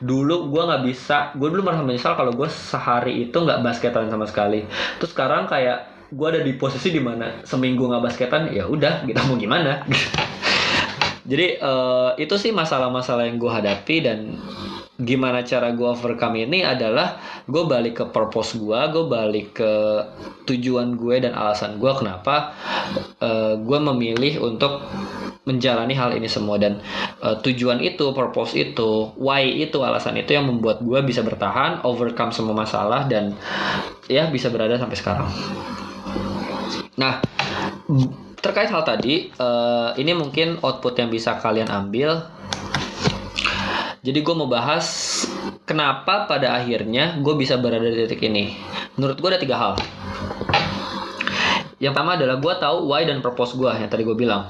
dulu 0.04 0.52
gue 0.52 0.62
nggak 0.68 0.84
bisa 0.84 1.32
gue 1.40 1.48
dulu 1.48 1.64
merasa 1.64 1.88
menyesal 1.88 2.20
kalau 2.20 2.36
gue 2.36 2.50
sehari 2.52 3.24
itu 3.24 3.38
nggak 3.40 3.64
basketan 3.64 4.12
sama 4.12 4.28
sekali. 4.28 4.68
Terus 5.00 5.16
sekarang 5.16 5.48
kayak 5.48 5.95
gue 6.12 6.28
ada 6.28 6.42
di 6.42 6.54
posisi 6.58 6.94
di 6.94 7.02
mana 7.02 7.42
seminggu 7.42 7.86
nggak 7.90 8.04
basketan 8.04 8.54
ya 8.54 8.70
udah 8.70 9.06
kita 9.06 9.22
mau 9.26 9.38
gimana? 9.38 9.82
Jadi 11.30 11.58
uh, 11.58 12.14
itu 12.22 12.38
sih 12.38 12.54
masalah-masalah 12.54 13.26
yang 13.26 13.42
gue 13.42 13.50
hadapi 13.50 13.98
dan 14.06 14.38
gimana 14.96 15.42
cara 15.42 15.74
gue 15.74 15.90
overcome 15.90 16.46
ini 16.46 16.62
adalah 16.64 17.20
gue 17.50 17.64
balik 17.68 18.00
ke 18.00 18.06
purpose 18.16 18.56
gue 18.56 18.80
gue 18.96 19.06
balik 19.12 19.60
ke 19.60 19.74
tujuan 20.48 20.96
gue 20.96 21.20
dan 21.20 21.36
alasan 21.36 21.84
gue 21.84 21.92
kenapa 21.92 22.56
uh, 23.20 23.26
eh, 23.26 23.54
gue 23.60 23.80
memilih 23.82 24.46
untuk 24.46 24.86
menjalani 25.46 25.94
hal 25.94 26.14
ini 26.18 26.26
semua. 26.26 26.58
Dan 26.58 26.82
uh, 27.22 27.38
tujuan 27.42 27.80
itu 27.80 28.12
purpose 28.12 28.58
itu 28.58 29.14
why 29.18 29.46
itu 29.46 29.82
alasan 29.82 30.18
itu 30.20 30.34
yang 30.36 30.50
membuat 30.50 30.82
gue 30.82 31.00
bisa 31.06 31.22
bertahan 31.22 31.86
overcome 31.86 32.34
semua 32.34 32.54
masalah 32.58 33.06
dan 33.10 33.38
ya 34.10 34.30
bisa 34.30 34.50
berada 34.54 34.78
sampai 34.78 34.98
sekarang 34.98 35.30
nah 36.96 37.20
terkait 38.40 38.72
hal 38.72 38.84
tadi 38.88 39.32
uh, 39.40 39.92
ini 40.00 40.16
mungkin 40.16 40.60
output 40.64 40.96
yang 41.00 41.10
bisa 41.12 41.38
kalian 41.42 41.68
ambil 41.68 42.24
jadi 44.06 44.22
gue 44.22 44.36
mau 44.38 44.46
bahas 44.46 44.86
kenapa 45.66 46.30
pada 46.30 46.54
akhirnya 46.54 47.18
gue 47.26 47.34
bisa 47.34 47.58
berada 47.58 47.90
di 47.90 48.06
titik 48.06 48.22
ini. 48.22 48.54
Menurut 49.02 49.18
gue 49.18 49.30
ada 49.34 49.42
tiga 49.42 49.58
hal. 49.58 49.74
Yang 51.82 51.92
pertama 51.98 52.14
adalah 52.14 52.38
gue 52.38 52.54
tahu 52.62 52.78
why 52.86 53.02
dan 53.10 53.26
purpose 53.26 53.58
gue 53.58 53.66
yang 53.66 53.90
tadi 53.90 54.06
gue 54.06 54.14
bilang. 54.14 54.46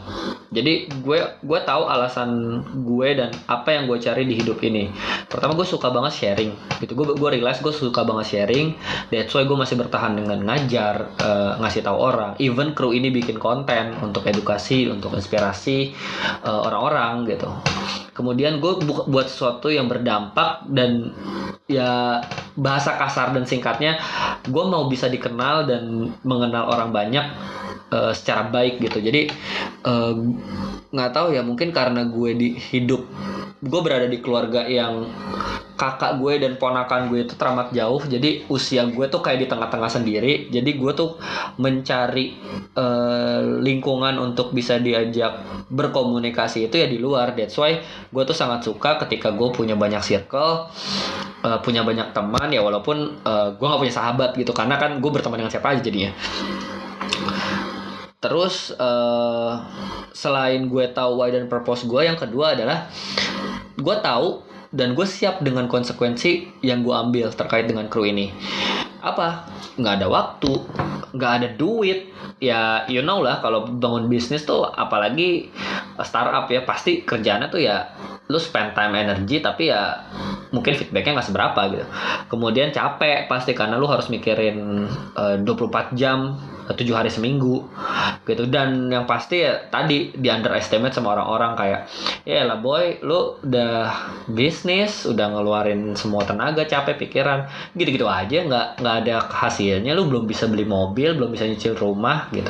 Jadi 0.55 0.87
gue 1.03 1.19
gue 1.43 1.59
tahu 1.67 1.83
alasan 1.91 2.63
gue 2.87 3.09
dan 3.11 3.29
apa 3.51 3.75
yang 3.75 3.91
gue 3.91 3.99
cari 3.99 4.23
di 4.23 4.39
hidup 4.39 4.63
ini. 4.63 4.87
Pertama 5.27 5.51
gue 5.51 5.67
suka 5.67 5.91
banget 5.91 6.15
sharing. 6.15 6.55
Gitu 6.79 6.95
gue 6.95 7.11
gue 7.11 7.29
realize 7.29 7.59
gue 7.59 7.75
suka 7.75 8.07
banget 8.07 8.31
sharing. 8.31 8.71
That's 9.11 9.35
why 9.35 9.43
gue 9.43 9.57
masih 9.59 9.75
bertahan 9.75 10.15
dengan 10.15 10.39
ngajar, 10.47 11.11
uh, 11.19 11.59
ngasih 11.59 11.83
tahu 11.83 11.97
orang. 11.99 12.31
Even 12.39 12.71
kru 12.71 12.95
ini 12.95 13.11
bikin 13.11 13.35
konten 13.35 13.99
untuk 13.99 14.23
edukasi, 14.23 14.87
untuk 14.87 15.11
inspirasi 15.11 15.91
uh, 16.47 16.63
orang-orang 16.71 17.27
gitu. 17.27 17.51
Kemudian 18.15 18.63
gue 18.63 18.79
bu 18.79 19.11
buat 19.11 19.27
sesuatu 19.27 19.67
yang 19.67 19.91
berdampak 19.91 20.63
dan 20.71 21.11
ya 21.67 22.23
bahasa 22.55 22.95
kasar 22.95 23.35
dan 23.35 23.43
singkatnya 23.43 23.99
gue 24.47 24.63
mau 24.63 24.87
bisa 24.87 25.11
dikenal 25.11 25.67
dan 25.67 26.15
mengenal 26.23 26.71
orang 26.71 26.95
banyak 26.95 27.25
uh, 27.91 28.15
secara 28.15 28.47
baik 28.47 28.79
gitu. 28.79 29.03
Jadi 29.03 29.27
eh, 29.83 30.13
nggak 30.95 31.11
uh, 31.11 31.13
tahu 31.13 31.27
ya 31.35 31.43
mungkin 31.43 31.75
karena 31.75 32.07
gue 32.07 32.31
di 32.39 32.49
hidup 32.55 33.03
gue 33.65 33.81
berada 33.81 34.05
di 34.05 34.21
keluarga 34.21 34.67
yang 34.69 35.09
kakak 35.75 36.21
gue 36.23 36.39
dan 36.39 36.53
ponakan 36.55 37.11
gue 37.11 37.27
itu 37.27 37.35
teramat 37.35 37.73
jauh 37.75 37.99
jadi 38.07 38.47
usia 38.47 38.87
gue 38.87 39.05
tuh 39.11 39.19
kayak 39.19 39.43
di 39.43 39.47
tengah-tengah 39.51 39.91
sendiri. 39.91 40.47
Jadi 40.53 40.71
gue 40.79 40.91
tuh 40.95 41.19
mencari 41.59 42.35
uh, 42.77 43.59
lingkungan 43.59 44.15
untuk 44.21 44.55
bisa 44.55 44.79
diajak 44.79 45.65
berkomunikasi 45.67 46.71
itu 46.71 46.75
ya 46.79 46.87
di 46.87 46.99
luar. 47.01 47.35
That's 47.35 47.57
why 47.59 47.83
gue 48.09 48.23
tuh 48.25 48.37
sangat 48.37 48.65
suka 48.65 49.01
ketika 49.05 49.33
gue 49.33 49.49
punya 49.53 49.73
banyak 49.73 50.01
circle 50.01 50.69
uh, 51.45 51.59
punya 51.61 51.85
banyak 51.85 52.09
teman 52.11 52.49
ya 52.49 52.65
walaupun 52.65 53.21
uh, 53.21 53.53
gue 53.53 53.65
nggak 53.65 53.81
punya 53.81 53.93
sahabat 53.93 54.33
gitu. 54.33 54.51
Karena 54.51 54.81
kan 54.81 54.97
gue 54.97 55.11
berteman 55.13 55.37
dengan 55.37 55.53
siapa 55.53 55.77
aja 55.77 55.81
jadinya. 55.85 56.11
Terus 58.17 58.73
uh, 58.81 59.61
selain 60.09 60.65
gue 60.65 60.85
tahu 60.89 61.21
why 61.21 61.29
dan 61.29 61.45
purpose 61.45 61.85
gue 61.85 62.01
yang 62.01 62.17
kedua 62.17 62.57
adalah 62.57 62.89
gue 63.77 63.95
tahu 64.01 64.41
dan 64.73 64.97
gue 64.97 65.05
siap 65.05 65.45
dengan 65.45 65.69
konsekuensi 65.69 66.59
yang 66.65 66.81
gue 66.81 66.91
ambil 66.91 67.29
terkait 67.29 67.69
dengan 67.69 67.85
kru 67.85 68.09
ini. 68.09 68.33
Apa? 69.05 69.45
Nggak 69.77 69.93
ada 70.01 70.07
waktu 70.09 70.51
nggak 71.15 71.31
ada 71.31 71.47
duit. 71.55 72.11
Ya 72.43 72.83
you 72.91 72.99
know 72.99 73.23
lah 73.23 73.39
kalau 73.39 73.63
bangun 73.69 74.11
bisnis 74.11 74.43
tuh 74.43 74.67
apalagi 74.67 75.53
startup 76.03 76.49
ya 76.51 76.65
pasti 76.67 77.07
kerjanya 77.07 77.47
tuh 77.47 77.63
ya 77.63 77.87
lu 78.25 78.41
spend 78.41 78.73
time 78.73 78.97
energy 78.97 79.37
tapi 79.37 79.69
ya 79.69 80.01
mungkin 80.49 80.73
feedbacknya 80.73 81.21
nggak 81.21 81.27
seberapa 81.29 81.61
gitu. 81.69 81.85
Kemudian 82.31 82.73
capek 82.73 83.29
pasti 83.29 83.53
karena 83.53 83.77
lu 83.77 83.85
harus 83.85 84.09
mikirin 84.09 84.89
uh, 85.13 85.37
24 85.43 85.93
jam 85.93 86.39
tujuh 86.65 86.97
hari 86.97 87.13
seminggu 87.13 87.69
gitu. 88.25 88.49
Dan 88.49 88.89
yang 88.89 89.05
pasti 89.05 89.45
ya 89.45 89.69
tadi 89.69 90.09
di 90.17 90.25
underestimate 90.25 90.97
sama 90.97 91.13
orang-orang 91.13 91.53
kayak 91.53 91.81
ya 92.25 92.49
lah 92.49 92.57
boy 92.57 92.97
lu 93.05 93.37
udah 93.45 93.93
bisnis 94.33 95.05
udah 95.05 95.29
ngeluarin 95.29 95.93
semua 95.93 96.25
tenaga 96.25 96.65
capek 96.65 96.97
pikiran. 96.97 97.45
Gitu-gitu 97.77 98.09
aja 98.09 98.41
nggak 98.41 98.81
nggak 98.81 98.95
ada 99.05 99.15
hasilnya. 99.21 99.93
Lu 99.93 100.09
belum 100.09 100.25
bisa 100.25 100.49
beli 100.49 100.65
mobil 100.65 101.13
belum 101.13 101.29
bisa 101.29 101.45
nyicil 101.45 101.77
rumah 101.77 102.25
gitu. 102.33 102.49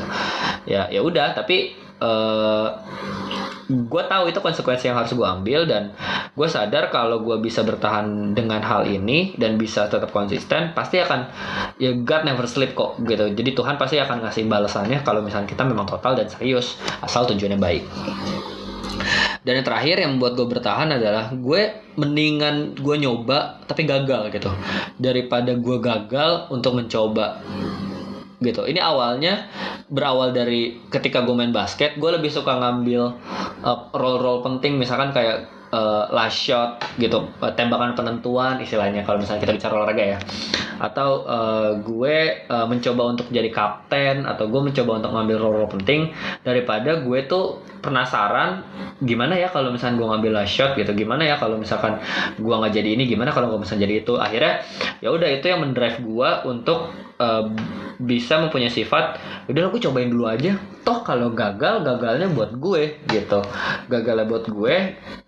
Ya 0.64 0.88
ya 0.88 1.04
udah 1.04 1.36
tapi 1.36 1.85
uh, 2.00 2.68
gue 3.66 4.04
tahu 4.06 4.30
itu 4.30 4.40
konsekuensi 4.42 4.92
yang 4.92 4.98
harus 4.98 5.18
gue 5.18 5.26
ambil 5.26 5.66
dan 5.66 5.90
gue 6.38 6.48
sadar 6.48 6.94
kalau 6.94 7.26
gue 7.26 7.42
bisa 7.42 7.66
bertahan 7.66 8.38
dengan 8.38 8.62
hal 8.62 8.86
ini 8.86 9.34
dan 9.42 9.58
bisa 9.58 9.90
tetap 9.90 10.14
konsisten 10.14 10.76
pasti 10.78 11.02
akan 11.02 11.26
ya 11.82 11.98
God 11.98 12.30
never 12.30 12.46
sleep 12.46 12.78
kok 12.78 13.02
gitu. 13.02 13.34
Jadi 13.34 13.58
Tuhan 13.58 13.82
pasti 13.82 13.98
akan 13.98 14.22
ngasih 14.28 14.46
balasannya 14.46 15.02
kalau 15.02 15.26
misalnya 15.26 15.50
kita 15.50 15.66
memang 15.66 15.90
total 15.90 16.14
dan 16.14 16.30
serius 16.30 16.78
asal 17.02 17.26
tujuannya 17.26 17.58
baik. 17.58 17.84
Dan 19.46 19.62
yang 19.62 19.66
terakhir 19.66 20.02
yang 20.02 20.18
membuat 20.18 20.34
gue 20.42 20.48
bertahan 20.58 20.90
adalah 20.90 21.30
gue 21.30 21.62
mendingan 22.02 22.74
gue 22.78 22.96
nyoba 22.98 23.62
tapi 23.70 23.86
gagal 23.86 24.34
gitu. 24.34 24.50
Daripada 24.98 25.54
gue 25.54 25.78
gagal 25.78 26.50
untuk 26.50 26.82
mencoba 26.82 27.42
gitu. 28.42 28.68
Ini 28.68 28.80
awalnya 28.84 29.48
berawal 29.88 30.34
dari 30.34 30.82
ketika 30.90 31.22
gue 31.22 31.36
main 31.38 31.54
basket 31.54 31.96
gue 32.02 32.10
lebih 32.10 32.34
suka 32.34 32.58
ngambil 32.58 33.14
uh, 33.62 33.80
role 33.94 34.18
role 34.18 34.42
penting 34.42 34.82
misalkan 34.82 35.14
kayak 35.14 35.46
uh, 35.70 36.10
last 36.10 36.42
shot 36.42 36.82
gitu 36.98 37.30
uh, 37.42 37.54
tembakan 37.54 37.94
penentuan 37.94 38.58
istilahnya 38.64 39.06
kalau 39.06 39.22
misalnya 39.22 39.46
kita 39.46 39.54
bicara 39.56 39.74
olahraga 39.78 40.04
ya. 40.18 40.20
Atau 40.76 41.24
uh, 41.24 41.80
gue 41.80 42.48
uh, 42.52 42.68
mencoba 42.68 43.16
untuk 43.16 43.32
jadi 43.32 43.48
kapten 43.48 44.28
atau 44.28 44.52
gue 44.52 44.62
mencoba 44.62 45.00
untuk 45.00 45.12
ngambil 45.16 45.36
role 45.40 45.56
role 45.64 45.72
penting 45.72 46.12
daripada 46.44 47.00
gue 47.00 47.20
tuh 47.30 47.64
penasaran 47.80 48.66
gimana 49.06 49.38
ya 49.38 49.54
kalau 49.54 49.70
misalnya 49.70 50.02
gue 50.02 50.08
ngambil 50.10 50.32
last 50.42 50.52
shot 50.52 50.74
gitu 50.74 50.92
gimana 50.98 51.22
ya 51.24 51.38
kalau 51.38 51.62
misalkan 51.62 52.02
gue 52.42 52.56
nggak 52.56 52.74
jadi 52.74 52.90
ini 52.98 53.06
gimana 53.06 53.30
kalau 53.32 53.54
gue 53.54 53.60
misalnya 53.62 53.88
jadi 53.88 53.96
itu. 54.04 54.14
Akhirnya 54.20 54.66
ya 55.00 55.14
udah 55.14 55.30
itu 55.30 55.46
yang 55.48 55.62
mendrive 55.64 56.02
gue 56.02 56.30
untuk 56.50 56.92
uh, 57.20 57.52
bisa 57.96 58.40
mempunyai 58.40 58.72
sifat 58.72 59.20
udah 59.48 59.72
aku 59.72 59.80
cobain 59.80 60.12
dulu 60.12 60.28
aja. 60.28 60.60
Toh 60.86 61.02
kalau 61.02 61.34
gagal 61.34 61.82
gagalnya 61.82 62.30
buat 62.30 62.58
gue 62.58 63.02
gitu. 63.10 63.42
Gagalnya 63.90 64.26
buat 64.28 64.46
gue 64.50 64.76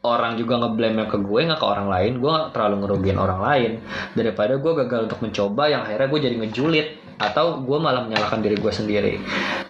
orang 0.03 0.37
juga 0.37 0.61
ngeblame 0.61 1.07
ke 1.07 1.17
gue 1.17 1.39
nggak 1.47 1.59
ke 1.59 1.67
orang 1.67 1.87
lain. 1.87 2.11
Gue 2.21 2.29
gak 2.29 2.51
terlalu 2.53 2.75
ngerugiin 2.85 3.19
orang 3.19 3.39
lain. 3.41 3.71
Daripada 4.13 4.59
gue 4.59 4.71
gagal 4.85 5.11
untuk 5.11 5.19
mencoba 5.23 5.63
yang 5.71 5.81
akhirnya 5.87 6.07
gue 6.11 6.19
jadi 6.19 6.35
ngejulit 6.43 6.87
atau 7.17 7.65
gue 7.65 7.77
malah 7.81 8.05
menyalahkan 8.05 8.39
diri 8.41 8.57
gue 8.57 8.73
sendiri 8.73 9.13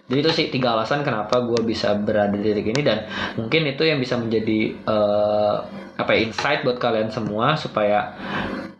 jadi 0.08 0.18
itu 0.24 0.30
sih 0.32 0.46
tiga 0.48 0.72
alasan 0.72 1.04
kenapa 1.04 1.40
gue 1.44 1.60
bisa 1.64 1.92
berada 1.96 2.32
di 2.32 2.44
titik 2.44 2.72
ini 2.72 2.80
dan 2.80 3.08
mungkin 3.36 3.68
itu 3.68 3.84
yang 3.84 4.00
bisa 4.00 4.16
menjadi 4.16 4.76
uh, 4.88 5.64
apa 5.98 6.14
ya, 6.14 6.30
insight 6.30 6.62
buat 6.62 6.78
kalian 6.78 7.10
semua 7.10 7.58
supaya 7.58 8.14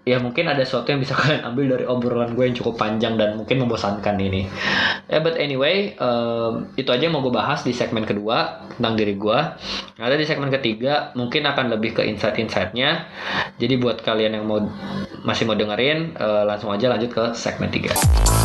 ya 0.09 0.17
mungkin 0.23 0.49
ada 0.49 0.65
sesuatu 0.65 0.89
yang 0.89 1.05
bisa 1.05 1.13
kalian 1.21 1.45
ambil 1.45 1.77
dari 1.77 1.85
obrolan 1.85 2.33
gue 2.33 2.45
yang 2.49 2.57
cukup 2.57 2.81
panjang 2.81 3.21
dan 3.21 3.37
mungkin 3.37 3.61
membosankan 3.61 4.17
ini. 4.17 4.49
Yeah, 5.11 5.21
but 5.21 5.37
anyway, 5.37 5.99
um, 6.01 6.73
itu 6.81 6.89
aja 6.89 7.11
yang 7.11 7.19
mau 7.19 7.21
gue 7.21 7.35
bahas 7.35 7.61
di 7.67 7.77
segmen 7.77 8.09
kedua 8.09 8.65
tentang 8.79 8.97
diri 8.97 9.19
gue. 9.19 9.39
Ada 10.01 10.17
di 10.17 10.25
segmen 10.25 10.49
ketiga 10.49 11.13
mungkin 11.19 11.45
akan 11.45 11.75
lebih 11.77 12.01
ke 12.01 12.03
insight-insightnya. 12.07 13.05
Jadi 13.61 13.75
buat 13.77 14.01
kalian 14.01 14.41
yang 14.41 14.47
mau 14.47 14.63
masih 15.27 15.45
mau 15.45 15.59
dengerin, 15.59 16.17
uh, 16.17 16.47
langsung 16.47 16.71
aja 16.73 16.89
lanjut 16.89 17.11
ke 17.11 17.25
segmen 17.35 17.69
3. 17.69 18.38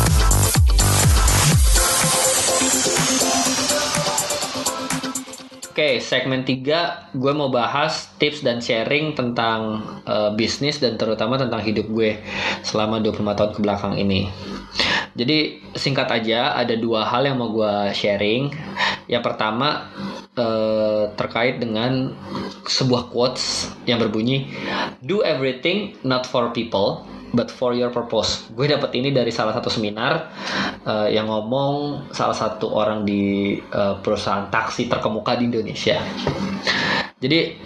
Oke, 5.74 5.98
okay, 5.98 5.98
segmen 5.98 6.46
3 6.46 7.18
gue 7.18 7.32
mau 7.34 7.50
bahas 7.50 8.06
tips 8.22 8.46
dan 8.46 8.62
sharing 8.62 9.10
tentang 9.18 9.82
uh, 10.06 10.30
bisnis 10.30 10.78
dan 10.78 10.94
terutama 10.94 11.34
tentang 11.34 11.58
hidup 11.66 11.90
gue 11.90 12.14
selama 12.62 13.02
25 13.02 13.34
tahun 13.34 13.50
ke 13.50 13.58
belakang 13.58 13.94
ini. 13.98 14.30
Jadi 15.18 15.66
singkat 15.74 16.14
aja 16.14 16.54
ada 16.54 16.78
dua 16.78 17.02
hal 17.10 17.26
yang 17.26 17.42
mau 17.42 17.50
gue 17.50 17.90
sharing. 17.90 18.54
Yang 19.10 19.22
pertama 19.26 19.90
uh, 20.38 21.10
terkait 21.14 21.58
dengan 21.62 22.14
sebuah 22.66 23.10
quotes 23.10 23.74
yang 23.86 23.98
berbunyi 24.02 24.50
do 25.02 25.22
everything 25.22 25.94
not 26.02 26.26
for 26.26 26.50
people 26.50 27.06
but 27.34 27.50
for 27.50 27.74
your 27.74 27.90
purpose. 27.90 28.46
Gue 28.54 28.70
dapet 28.70 28.94
ini 28.94 29.10
dari 29.10 29.34
salah 29.34 29.50
satu 29.50 29.66
seminar 29.66 30.30
uh, 30.86 31.10
yang 31.10 31.26
ngomong 31.26 32.06
salah 32.14 32.34
satu 32.34 32.70
orang 32.70 33.02
di 33.02 33.58
uh, 33.74 33.98
perusahaan 33.98 34.46
taksi 34.48 34.86
terkemuka 34.86 35.34
di 35.34 35.50
Indonesia. 35.50 35.98
Jadi 37.24 37.56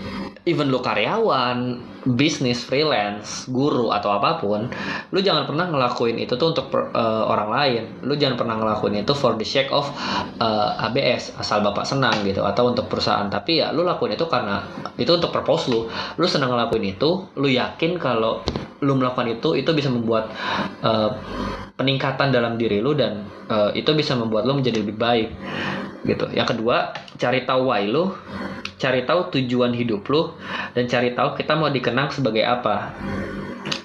even 0.46 0.70
lu 0.70 0.78
karyawan, 0.78 1.82
bisnis, 2.14 2.62
freelance, 2.62 3.50
guru 3.50 3.90
atau 3.90 4.14
apa 4.14 4.38
pun, 4.38 4.70
lu 5.10 5.18
jangan 5.18 5.44
pernah 5.50 5.66
ngelakuin 5.66 6.16
itu 6.16 6.38
tuh 6.38 6.54
untuk 6.54 6.70
per, 6.70 6.94
uh, 6.94 7.26
orang 7.26 7.50
lain. 7.50 7.82
Lu 8.06 8.14
jangan 8.14 8.38
pernah 8.38 8.54
ngelakuin 8.54 9.02
itu 9.02 9.12
for 9.18 9.34
the 9.34 9.42
sake 9.42 9.68
of 9.74 9.90
uh, 10.38 10.78
eh, 10.78 10.86
ABS, 10.86 11.34
asal 11.36 11.60
bapak 11.60 11.82
senang 11.82 12.22
gitu 12.22 12.46
atau 12.46 12.70
untuk 12.70 12.86
perusahaan. 12.86 13.26
Tapi 13.26 13.60
ya 13.60 13.74
lu 13.74 13.82
lakuin 13.82 14.14
itu 14.14 14.30
karena 14.30 14.62
itu 14.94 15.10
untuk 15.10 15.34
purpose 15.34 15.66
lu. 15.68 15.90
Lu 16.16 16.26
senang 16.30 16.54
ngelakuin 16.54 16.94
itu, 16.94 17.26
lu 17.34 17.50
yakin 17.50 17.98
kalau 17.98 18.46
lu 18.78 18.94
melakukan 18.94 19.26
itu 19.26 19.58
itu 19.58 19.74
bisa 19.74 19.90
membuat 19.90 20.30
uh, 20.86 21.10
peningkatan 21.74 22.30
dalam 22.30 22.54
diri 22.54 22.78
lu 22.78 22.94
dan 22.94 23.26
uh, 23.50 23.74
itu 23.74 23.90
bisa 23.90 24.14
membuat 24.14 24.46
lu 24.46 24.54
menjadi 24.54 24.86
lebih 24.86 24.94
baik 24.94 25.28
gitu. 26.06 26.30
Yang 26.30 26.58
kedua, 26.58 26.94
cari 27.18 27.42
tahu 27.42 27.70
why 27.70 27.86
lu 27.88 28.14
cari 28.78 29.02
tahu 29.02 29.34
tujuan 29.34 29.74
hidup 29.74 30.06
lu 30.06 30.32
dan 30.72 30.86
cari 30.86 31.12
tahu 31.12 31.34
kita 31.34 31.58
mau 31.58 31.68
dikenang 31.68 32.14
sebagai 32.14 32.46
apa. 32.46 32.94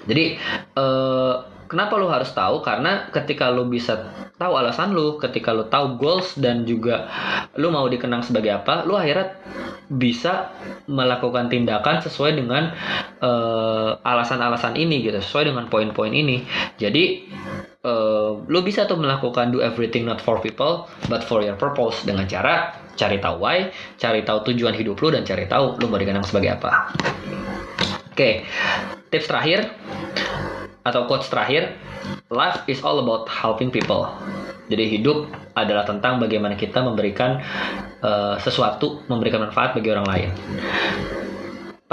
Jadi 0.05 0.37
uh, 0.77 1.49
kenapa 1.65 1.97
lu 1.97 2.07
harus 2.07 2.29
tahu? 2.31 2.61
Karena 2.61 3.09
ketika 3.09 3.49
lu 3.49 3.65
bisa 3.65 4.13
tahu 4.37 4.53
alasan 4.53 4.93
lu 4.93 5.17
ketika 5.17 5.49
lu 5.49 5.65
tahu 5.65 5.97
goals 5.97 6.37
dan 6.37 6.65
juga 6.69 7.09
lu 7.57 7.73
mau 7.73 7.85
dikenang 7.89 8.25
sebagai 8.25 8.49
apa 8.49 8.83
lu 8.83 8.97
akhirnya 8.97 9.37
bisa 9.89 10.53
melakukan 10.89 11.47
tindakan 11.53 12.01
sesuai 12.01 12.37
dengan 12.37 12.73
uh, 13.21 13.97
alasan-alasan 14.01 14.77
ini 14.77 15.05
gitu 15.05 15.19
sesuai 15.21 15.53
dengan 15.53 15.65
poin-poin 15.69 16.13
ini. 16.13 16.45
Jadi 16.77 17.29
uh, 17.83 18.39
lu 18.47 18.59
bisa 18.63 18.87
tuh 18.87 18.97
melakukan 18.97 19.51
do 19.51 19.59
everything 19.59 20.07
not 20.07 20.23
for 20.23 20.39
people 20.39 20.87
but 21.11 21.21
for 21.21 21.43
your 21.43 21.55
purpose 21.59 22.01
dengan 22.07 22.25
cara 22.25 22.79
cari 22.93 23.17
tahu 23.19 23.41
why, 23.41 23.69
cari 23.97 24.21
tahu 24.23 24.53
tujuan 24.53 24.73
hidup 24.73 24.97
lu 25.01 25.09
dan 25.11 25.25
cari 25.27 25.45
tahu 25.49 25.77
lu 25.81 25.89
mau 25.89 25.99
dikenang 25.99 26.25
sebagai 26.25 26.61
apa. 26.61 26.93
Oke, 28.13 28.13
okay. 28.13 28.33
tips 29.09 29.25
terakhir 29.25 29.73
atau 30.85 31.09
quotes 31.09 31.25
terakhir, 31.25 31.73
life 32.29 32.61
is 32.69 32.85
all 32.85 33.01
about 33.01 33.25
helping 33.25 33.73
people. 33.73 34.05
Jadi 34.69 34.99
hidup 34.99 35.27
adalah 35.57 35.83
tentang 35.83 36.21
bagaimana 36.21 36.53
kita 36.53 36.85
memberikan 36.85 37.41
uh, 38.05 38.37
sesuatu, 38.37 39.01
memberikan 39.09 39.43
manfaat 39.43 39.73
bagi 39.73 39.89
orang 39.91 40.07
lain 40.07 40.29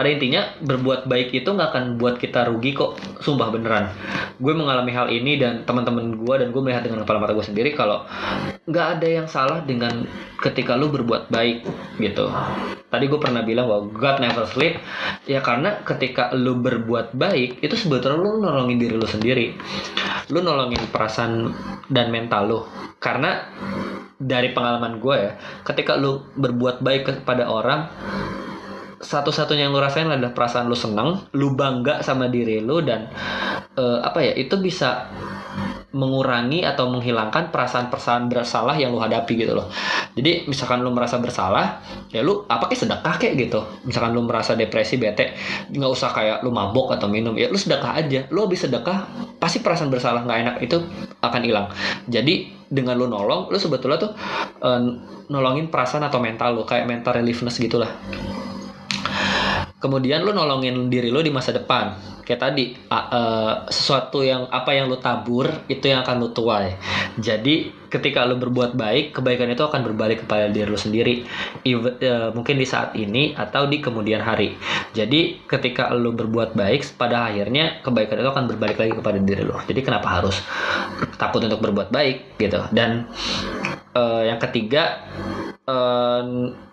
pada 0.01 0.17
intinya 0.17 0.57
berbuat 0.65 1.13
baik 1.13 1.29
itu 1.37 1.45
nggak 1.45 1.77
akan 1.77 1.85
buat 2.01 2.17
kita 2.17 2.49
rugi 2.49 2.73
kok. 2.73 2.97
Sumpah 3.21 3.53
beneran. 3.53 3.93
Gue 4.41 4.57
mengalami 4.57 4.97
hal 4.97 5.13
ini 5.13 5.37
dan 5.37 5.69
teman-teman 5.69 6.17
gue 6.17 6.35
dan 6.41 6.49
gue 6.57 6.63
melihat 6.65 6.89
dengan 6.89 7.05
kepala 7.05 7.21
mata 7.21 7.37
gue 7.37 7.45
sendiri 7.45 7.77
kalau 7.77 8.09
nggak 8.65 8.87
ada 8.97 9.05
yang 9.21 9.29
salah 9.29 9.61
dengan 9.61 10.09
ketika 10.41 10.73
lu 10.73 10.89
berbuat 10.89 11.29
baik 11.29 11.69
gitu. 12.01 12.33
Tadi 12.89 13.05
gue 13.13 13.21
pernah 13.21 13.45
bilang 13.45 13.69
bahwa 13.69 13.93
God 13.93 14.17
never 14.25 14.49
sleep 14.49 14.81
ya 15.29 15.45
karena 15.45 15.85
ketika 15.85 16.33
lu 16.33 16.57
berbuat 16.57 17.13
baik 17.13 17.61
itu 17.61 17.77
sebetulnya 17.77 18.25
lu 18.25 18.40
nolongin 18.40 18.81
diri 18.81 18.96
lu 18.96 19.05
sendiri. 19.05 19.53
Lu 20.33 20.40
nolongin 20.40 20.81
perasaan 20.88 21.53
dan 21.92 22.09
mental 22.09 22.48
lu. 22.48 22.65
Karena 22.96 23.37
dari 24.17 24.57
pengalaman 24.57 24.96
gue 24.96 25.17
ya 25.29 25.33
ketika 25.61 26.01
lu 26.01 26.25
berbuat 26.40 26.81
baik 26.81 27.21
kepada 27.21 27.53
orang 27.53 27.92
satu-satunya 29.01 29.67
yang 29.67 29.73
lu 29.73 29.81
rasain 29.81 30.05
adalah 30.05 30.37
perasaan 30.37 30.69
lu 30.69 30.77
seneng, 30.77 31.25
lu 31.33 31.57
bangga 31.57 32.05
sama 32.05 32.29
diri 32.29 32.61
lu 32.61 32.85
dan 32.85 33.09
uh, 33.81 34.05
apa 34.05 34.21
ya 34.21 34.33
itu 34.37 34.61
bisa 34.61 35.09
mengurangi 35.90 36.63
atau 36.63 36.87
menghilangkan 36.87 37.51
perasaan-perasaan 37.51 38.31
bersalah 38.31 38.79
yang 38.79 38.94
lu 38.94 39.03
hadapi 39.03 39.35
gitu 39.35 39.59
loh. 39.59 39.67
Jadi 40.15 40.46
misalkan 40.46 40.87
lu 40.87 40.94
merasa 40.94 41.19
bersalah, 41.19 41.83
ya 42.15 42.23
lu 42.23 42.46
apa 42.46 42.71
kayak 42.71 42.81
sedekah 42.87 43.15
kayak 43.19 43.35
gitu. 43.48 43.61
Misalkan 43.88 44.15
lu 44.15 44.23
merasa 44.23 44.55
depresi, 44.55 45.01
bete, 45.01 45.35
nggak 45.73 45.90
usah 45.90 46.15
kayak 46.15 46.37
lu 46.46 46.55
mabok 46.55 46.94
atau 46.94 47.11
minum, 47.11 47.35
ya 47.35 47.51
lu 47.51 47.59
sedekah 47.59 47.98
aja. 47.98 48.29
Lu 48.31 48.46
habis 48.46 48.63
sedekah, 48.63 49.09
pasti 49.42 49.65
perasaan 49.65 49.90
bersalah 49.90 50.23
nggak 50.23 50.38
enak 50.46 50.57
itu 50.63 50.77
akan 51.25 51.40
hilang. 51.42 51.67
Jadi 52.07 52.55
dengan 52.71 52.94
lu 52.94 53.11
nolong, 53.11 53.51
lu 53.51 53.59
sebetulnya 53.59 53.98
tuh 53.98 54.13
uh, 54.63 54.81
nolongin 55.27 55.73
perasaan 55.75 56.07
atau 56.07 56.23
mental 56.23 56.55
lu 56.55 56.63
kayak 56.63 56.87
mental 56.87 57.19
reliefness 57.19 57.59
gitulah. 57.59 57.90
Kemudian 59.81 60.20
lu 60.20 60.37
nolongin 60.37 60.92
diri 60.92 61.08
lu 61.08 61.24
di 61.24 61.33
masa 61.33 61.56
depan 61.56 61.96
kayak 62.31 62.46
tadi 62.46 62.78
uh, 62.94 63.66
sesuatu 63.66 64.22
yang 64.22 64.46
apa 64.54 64.70
yang 64.70 64.87
lu 64.87 65.02
tabur 65.02 65.50
itu 65.66 65.90
yang 65.90 66.06
akan 66.06 66.22
lu 66.22 66.31
tuai. 66.31 66.78
Jadi 67.18 67.74
ketika 67.90 68.22
lu 68.22 68.38
berbuat 68.38 68.78
baik 68.78 69.18
kebaikan 69.18 69.50
itu 69.50 69.66
akan 69.66 69.83
berbalik 69.83 70.22
kepada 70.22 70.46
diri 70.46 70.70
lu 70.70 70.78
sendiri. 70.78 71.26
Even, 71.66 71.98
uh, 71.98 72.31
mungkin 72.31 72.54
di 72.54 72.62
saat 72.62 72.94
ini 72.94 73.35
atau 73.35 73.66
di 73.66 73.83
kemudian 73.83 74.22
hari. 74.22 74.54
Jadi 74.94 75.42
ketika 75.42 75.90
lu 75.90 76.14
berbuat 76.14 76.54
baik 76.54 76.94
pada 76.94 77.26
akhirnya 77.26 77.83
kebaikan 77.83 78.22
itu 78.22 78.31
akan 78.31 78.46
berbalik 78.46 78.78
lagi 78.78 78.94
kepada 78.94 79.18
diri 79.18 79.42
lu. 79.42 79.58
Jadi 79.66 79.81
kenapa 79.83 80.22
harus 80.22 80.38
takut 81.18 81.42
untuk 81.42 81.58
berbuat 81.58 81.90
baik 81.90 82.38
gitu. 82.38 82.62
Dan 82.70 83.10
uh, 83.98 84.22
yang 84.22 84.38
ketiga 84.38 85.02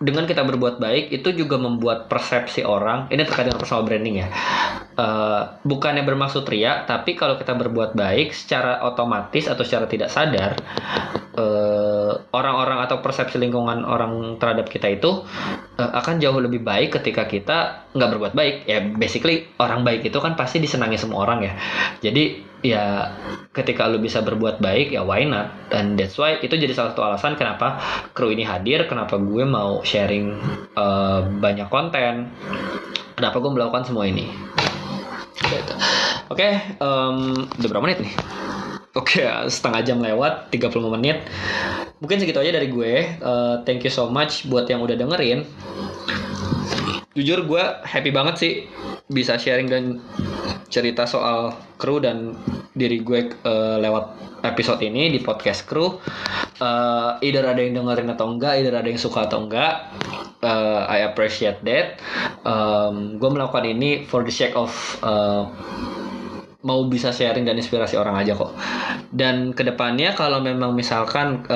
dengan 0.02 0.26
kita 0.26 0.42
berbuat 0.42 0.82
baik 0.82 1.14
itu 1.14 1.30
juga 1.30 1.54
membuat 1.54 2.10
persepsi 2.10 2.66
orang 2.66 3.06
ini 3.14 3.22
terkait 3.22 3.46
dengan 3.46 3.62
personal 3.62 3.86
branding 3.86 4.26
ya 4.26 4.28
uh, 4.98 5.62
bukannya 5.62 6.02
bermaksud 6.02 6.44
ria 6.50 6.82
tapi 6.84 7.14
kalau 7.14 7.38
kita 7.38 7.54
berbuat 7.54 7.94
baik 7.94 8.34
secara 8.34 8.82
otomatis 8.84 9.46
atau 9.46 9.62
secara 9.62 9.86
tidak 9.86 10.10
sadar 10.10 10.58
eh, 11.38 12.12
orang-orang 12.34 12.82
atau 12.82 12.98
persepsi 12.98 13.38
lingkungan 13.38 13.86
orang 13.86 14.36
terhadap 14.42 14.66
kita 14.66 14.90
itu 14.90 15.22
uh, 15.78 15.90
akan 16.02 16.18
jauh 16.18 16.36
lebih 16.42 16.66
baik 16.66 16.98
ketika 16.98 17.30
kita 17.30 17.88
nggak 17.94 18.10
berbuat 18.16 18.34
baik. 18.34 18.56
Ya 18.66 18.82
basically 18.82 19.46
orang 19.62 19.86
baik 19.86 20.02
itu 20.02 20.18
kan 20.18 20.34
pasti 20.34 20.58
disenangi 20.58 20.98
semua 20.98 21.24
orang 21.24 21.46
ya. 21.46 21.52
Jadi 22.02 22.42
ya 22.66 23.14
ketika 23.54 23.86
lu 23.86 24.02
bisa 24.02 24.18
berbuat 24.18 24.58
baik 24.58 24.90
ya 24.90 25.06
why 25.06 25.22
not? 25.22 25.70
Dan 25.70 25.94
that's 25.94 26.18
why 26.18 26.42
itu 26.42 26.58
jadi 26.58 26.74
salah 26.74 26.92
satu 26.92 27.06
alasan 27.06 27.38
kenapa 27.38 27.78
kru 28.12 28.34
ini 28.34 28.42
hadir 28.42 28.90
kenapa 28.90 29.14
gue 29.16 29.44
mau 29.46 29.80
sharing 29.86 30.34
uh, 30.74 31.22
banyak 31.38 31.70
konten. 31.70 32.34
Kenapa 33.14 33.36
gue 33.42 33.50
melakukan 33.50 33.82
semua 33.82 34.06
ini. 34.06 34.30
Oke 35.46 36.38
okay, 36.38 36.60
um, 36.82 37.46
udah 37.58 37.68
berapa 37.68 37.84
menit 37.84 38.00
nih 38.02 38.14
Oke, 38.96 39.22
okay, 39.22 39.30
setengah 39.46 39.84
jam 39.86 39.98
lewat, 40.02 40.50
35 40.50 40.90
menit. 40.98 41.22
Mungkin 42.02 42.18
segitu 42.18 42.42
aja 42.42 42.50
dari 42.50 42.66
gue. 42.66 43.20
Uh, 43.22 43.62
thank 43.62 43.86
you 43.86 43.92
so 43.94 44.10
much 44.10 44.48
buat 44.50 44.66
yang 44.66 44.82
udah 44.82 44.98
dengerin. 44.98 45.46
Jujur 47.14 47.46
gue 47.46 47.62
happy 47.86 48.10
banget 48.10 48.34
sih 48.42 48.52
bisa 49.06 49.38
sharing 49.38 49.70
dan 49.70 50.02
cerita 50.68 51.08
soal 51.08 51.56
kru 51.80 52.00
dan 52.00 52.36
diri 52.76 53.00
gue 53.00 53.32
uh, 53.44 53.76
lewat 53.80 54.04
episode 54.44 54.84
ini 54.84 55.10
di 55.10 55.20
podcast 55.24 55.64
kru. 55.64 55.98
Uh, 56.58 57.18
either 57.24 57.42
ada 57.46 57.58
yang 57.58 57.82
dengerin 57.82 58.12
atau 58.12 58.28
enggak, 58.30 58.60
either 58.60 58.74
ada 58.76 58.88
yang 58.88 59.00
suka 59.00 59.26
atau 59.26 59.48
enggak. 59.48 59.88
Uh, 60.38 60.86
I 60.86 61.08
appreciate 61.08 61.64
that. 61.66 61.98
Um, 62.46 63.18
gue 63.18 63.30
melakukan 63.32 63.66
ini 63.66 64.06
for 64.06 64.22
the 64.22 64.30
sake 64.30 64.54
of 64.54 64.70
uh, 65.02 65.50
mau 66.62 66.84
bisa 66.86 67.14
sharing 67.14 67.46
dan 67.48 67.56
inspirasi 67.56 67.96
orang 67.96 68.20
aja 68.20 68.36
kok. 68.36 68.52
Dan 69.10 69.56
ke 69.56 69.64
depannya 69.64 70.12
kalau 70.14 70.42
memang 70.42 70.76
misalkan 70.76 71.46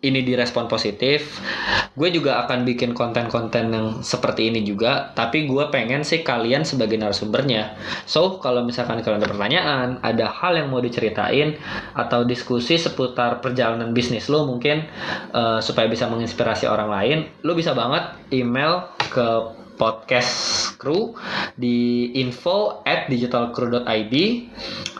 ini 0.00 0.24
direspon 0.24 0.64
positif, 0.64 1.44
gue 1.92 2.08
juga 2.08 2.40
akan 2.44 2.64
bikin 2.64 2.96
konten-konten 2.96 3.68
yang 3.68 3.86
seperti 4.00 4.48
ini 4.48 4.64
juga. 4.64 5.12
Tapi 5.12 5.44
gue 5.44 5.68
pengen 5.68 6.00
sih 6.00 6.24
kalian 6.24 6.64
sebagai 6.64 6.96
narasumbernya. 6.96 7.76
So 8.08 8.40
kalau 8.40 8.64
misalkan 8.64 9.04
kalian 9.04 9.20
ada 9.20 9.28
pertanyaan, 9.28 9.88
ada 10.00 10.26
hal 10.32 10.56
yang 10.56 10.72
mau 10.72 10.80
diceritain 10.80 11.60
atau 11.92 12.24
diskusi 12.24 12.80
seputar 12.80 13.44
perjalanan 13.44 13.92
bisnis 13.92 14.32
lo 14.32 14.48
mungkin 14.48 14.88
uh, 15.36 15.60
supaya 15.60 15.84
bisa 15.84 16.08
menginspirasi 16.08 16.64
orang 16.64 16.88
lain, 16.88 17.18
lo 17.44 17.52
bisa 17.52 17.76
banget 17.76 18.16
email 18.32 18.88
ke 19.12 19.59
podcast 19.80 20.76
crew 20.76 21.16
di 21.56 22.12
info 22.20 22.84
at 22.84 23.08
digitalcrew.id 23.08 24.14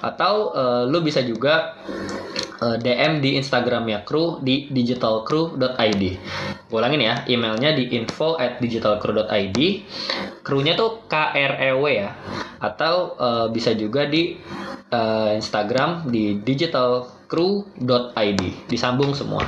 atau 0.01 0.57
uh, 0.57 0.83
lu 0.89 1.05
bisa 1.05 1.20
juga 1.20 1.76
uh, 2.64 2.72
eh, 2.72 2.76
DM 2.81 3.20
di 3.20 3.37
Instagramnya 3.37 4.09
crew 4.09 4.41
di 4.41 4.72
digitalcrew.id. 4.72 6.05
Ulangin 6.72 7.05
ya, 7.05 7.14
emailnya 7.28 7.76
di 7.76 7.93
info 7.93 8.41
at 8.41 8.57
digitalcrew.id. 8.64 9.59
Crewnya 10.41 10.72
tuh 10.72 11.05
K 11.05 11.37
R 11.37 11.53
E 11.61 11.70
W 11.76 11.85
ya, 11.85 12.16
atau 12.64 13.20
uh, 13.20 13.47
bisa 13.53 13.76
juga 13.76 14.09
di 14.09 14.41
uh, 14.89 15.37
Instagram 15.37 16.09
di 16.09 16.41
digitalcrew.id. 17.31 18.43
Disambung 18.66 19.14
semua. 19.14 19.47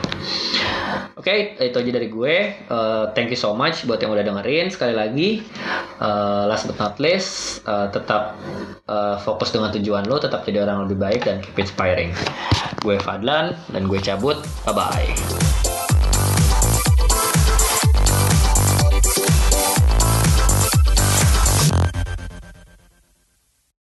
Oke, 1.18 1.54
okay, 1.58 1.70
itu 1.70 1.76
aja 1.78 1.90
dari 1.92 2.08
gue. 2.10 2.36
Uh, 2.66 3.10
thank 3.14 3.30
you 3.30 3.38
so 3.38 3.54
much 3.54 3.86
buat 3.86 4.02
yang 4.02 4.14
udah 4.14 4.24
dengerin. 4.26 4.70
Sekali 4.70 4.94
lagi, 4.94 5.42
uh, 6.02 6.46
last 6.50 6.66
but 6.66 6.78
not 6.78 6.98
least, 6.98 7.62
uh, 7.66 7.86
tetap 7.90 8.38
uh, 8.86 9.18
fokus 9.22 9.54
dengan 9.54 9.70
tujuan 9.70 10.06
lo, 10.06 10.18
tetap 10.18 10.42
jadi 10.42 10.66
orang 10.66 10.88
lebih 10.88 10.98
baik 10.98 11.20
dan 11.26 11.38
keep 11.42 11.54
inspiring. 11.58 12.10
Gue 12.82 12.98
Fadlan 12.98 13.54
dan 13.70 13.86
gue 13.86 13.98
cabut. 14.02 14.42
Bye 14.66 14.74
bye. 14.74 16.01